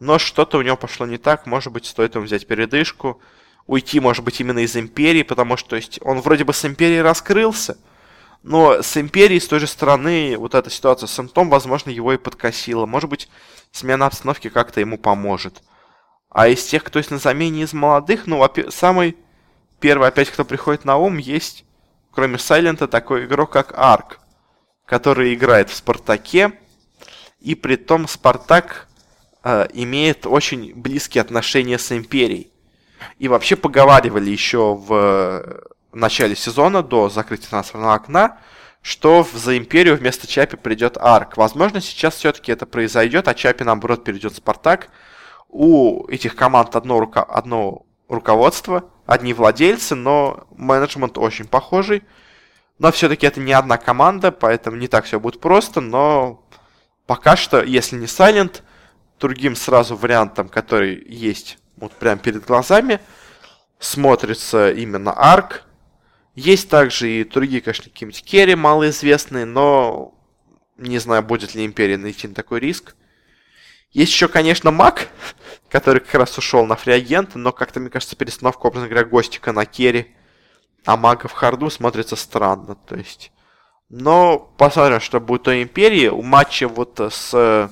[0.00, 3.20] но что-то у него пошло не так, может быть, стоит ему взять передышку,
[3.66, 7.02] уйти, может быть, именно из Империи, потому что, то есть, он вроде бы с Империей
[7.02, 7.78] раскрылся,
[8.42, 12.16] но с Империей, с той же стороны, вот эта ситуация с Интом, возможно, его и
[12.16, 12.86] подкосила.
[12.86, 13.28] Может быть,
[13.70, 15.62] смена обстановки как-то ему поможет.
[16.30, 19.16] А из тех, кто есть на замене из молодых, ну, самый
[19.78, 21.64] первый опять, кто приходит на ум, есть,
[22.10, 24.20] кроме Сайлента, такой игрок, как Арк,
[24.86, 26.52] который играет в Спартаке,
[27.40, 28.88] и при том Спартак
[29.44, 32.50] э, имеет очень близкие отношения с Империей.
[33.18, 35.62] И вообще поговаривали еще в
[35.92, 38.38] начале сезона, до закрытия трансферного окна,
[38.82, 41.36] что за Империю вместо Чапи придет Арк.
[41.36, 44.88] Возможно, сейчас все-таки это произойдет, а Чапи, наоборот, перейдет в Спартак.
[45.48, 47.22] У этих команд одно, руко...
[47.22, 52.02] одно руководство, одни владельцы, но менеджмент очень похожий.
[52.78, 56.42] Но все-таки это не одна команда, поэтому не так все будет просто, но
[57.06, 58.62] пока что, если не Silent,
[59.20, 63.00] другим сразу вариантом, который есть вот прямо перед глазами,
[63.78, 65.64] смотрится именно арк.
[66.34, 70.14] Есть также и другие, конечно, какие-нибудь керри малоизвестные, но
[70.76, 72.94] не знаю, будет ли Империя идти на такой риск.
[73.92, 75.08] Есть еще, конечно, Мак,
[75.68, 79.66] который как раз ушел на фриагента, но как-то, мне кажется, перестановка, образно говоря, Гостика на
[79.66, 80.14] керри,
[80.86, 83.32] а Мага в харду смотрится странно, то есть.
[83.90, 86.08] Но посмотрим, что будет у Империи.
[86.08, 87.70] У матча вот с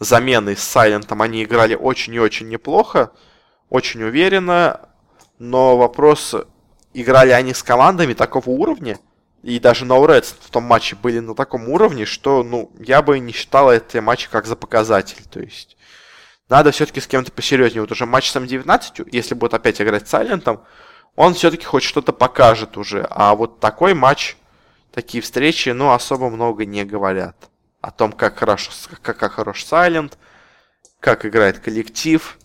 [0.00, 3.12] заменой с Сайлентом они играли очень и очень неплохо,
[3.68, 4.88] очень уверенно.
[5.38, 6.34] Но вопрос,
[6.92, 8.98] играли они с командами такого уровня,
[9.42, 13.18] и даже No Reds в том матче были на таком уровне, что, ну, я бы
[13.18, 15.22] не считал эти матчи как за показатель.
[15.30, 15.78] То есть,
[16.48, 17.80] надо все-таки с кем-то посерьезнее.
[17.80, 20.62] Вот уже матч с М19, если будет опять играть с Сайлентом,
[21.16, 23.06] он все-таки хоть что-то покажет уже.
[23.08, 24.36] А вот такой матч,
[24.92, 27.49] такие встречи, ну, особо много не говорят.
[27.80, 28.68] О том, как хорош,
[29.02, 30.18] как, как хорош Сайлент,
[31.00, 32.38] как играет коллектив.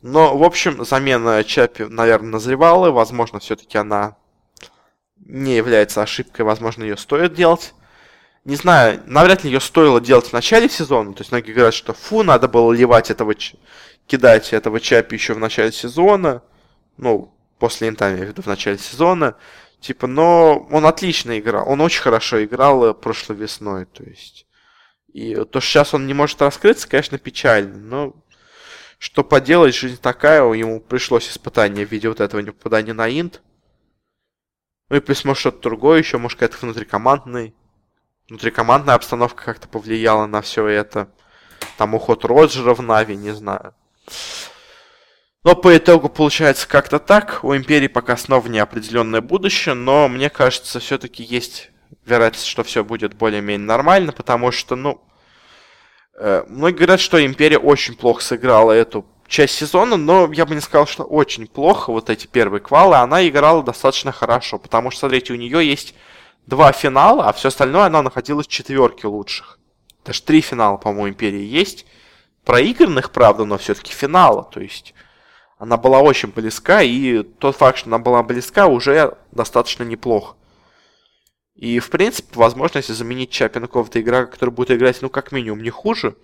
[0.00, 2.90] Но, в общем, замена Чапи, наверное, назревала.
[2.90, 4.16] Возможно, все-таки она
[5.16, 6.44] не является ошибкой.
[6.44, 7.74] Возможно, ее стоит делать.
[8.44, 11.12] Не знаю, навряд ли ее стоило делать в начале сезона.
[11.12, 13.34] То есть многие говорят, что фу, надо было ливать этого,
[14.06, 16.42] кидать этого Чапи еще в начале сезона.
[16.96, 19.36] Ну, после инта, я в виду, в начале сезона.
[19.80, 21.68] Типа, но он отлично играл.
[21.68, 23.86] Он очень хорошо играл э, прошлой весной.
[23.86, 24.46] То есть.
[25.12, 27.78] И то, что сейчас он не может раскрыться, конечно, печально.
[27.78, 28.14] Но
[28.98, 33.40] что поделать, жизнь такая, ему пришлось испытание в виде вот этого непопадания на инт.
[34.90, 37.52] Ну и плюс, может, что-то другое еще, может, какая-то внутрикомандная,
[38.28, 41.08] внутрикомандная обстановка как-то повлияла на все это.
[41.76, 43.74] Там уход Роджера в Нави, не знаю.
[45.48, 47.40] Но по итогу получается как-то так.
[47.42, 51.70] У Империи пока снова неопределенное будущее, но мне кажется, все-таки есть
[52.04, 55.02] вероятность, что все будет более-менее нормально, потому что, ну,
[56.18, 60.60] Э, многие говорят, что Империя очень плохо сыграла эту часть сезона, но я бы не
[60.60, 65.32] сказал, что очень плохо, вот эти первые квалы, она играла достаточно хорошо, потому что, смотрите,
[65.32, 65.94] у нее есть
[66.46, 69.60] два финала, а все остальное она находилась в четверке лучших.
[70.04, 71.86] Даже три финала, по-моему, Империи есть.
[72.44, 74.94] Проигранных, правда, но все-таки финала, то есть
[75.58, 80.36] она была очень близка, и тот факт, что она была близка, уже достаточно неплохо.
[81.56, 85.32] И, в принципе, возможно, если заменить Чапи на какого-то игрока, который будет играть, ну, как
[85.32, 86.16] минимум, не хуже,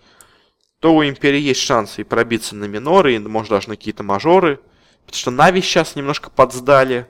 [0.79, 4.61] то у Империи есть шансы и пробиться на миноры, и, может, даже на какие-то мажоры.
[5.05, 7.09] Потому что Нави сейчас немножко подсдали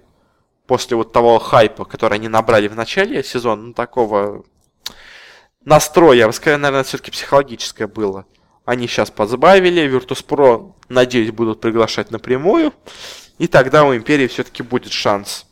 [0.66, 4.44] после вот того хайпа, который они набрали в начале сезона, ну, такого
[5.62, 8.24] настроя, я бы сказал, наверное, все-таки психологическое было.
[8.64, 12.72] Они сейчас подсбавили, Virtus.pro, надеюсь, будут приглашать напрямую,
[13.38, 15.46] и тогда у Империи все-таки будет шанс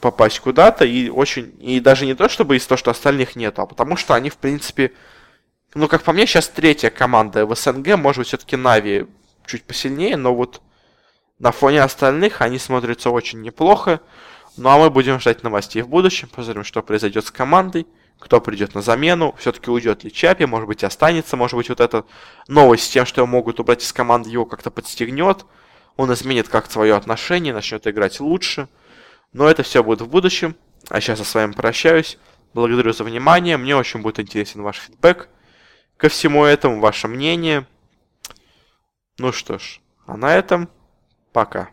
[0.00, 3.66] попасть куда-то, и очень, и даже не то, чтобы из того, что остальных нет, а
[3.66, 4.92] потому что они, в принципе,
[5.74, 9.06] ну, как по мне, сейчас третья команда в СНГ, может быть, все-таки Нави
[9.44, 10.60] чуть посильнее, но вот
[11.38, 14.00] на фоне остальных они смотрятся очень неплохо.
[14.56, 17.86] Ну, а мы будем ждать новостей в будущем, посмотрим, что произойдет с командой,
[18.18, 22.04] кто придет на замену, все-таки уйдет ли Чапи, может быть, останется, может быть, вот эта
[22.48, 25.46] новость с тем, что его могут убрать из команды, его как-то подстегнет,
[25.98, 28.68] он изменит как свое отношение, начнет играть лучше.
[29.32, 30.54] Но это все будет в будущем.
[30.88, 32.18] А сейчас я с вами прощаюсь.
[32.54, 33.56] Благодарю за внимание.
[33.56, 35.28] Мне очень будет интересен ваш фидбэк.
[35.96, 37.66] Ко всему этому ваше мнение.
[39.18, 40.68] Ну что ж, а на этом
[41.32, 41.70] пока.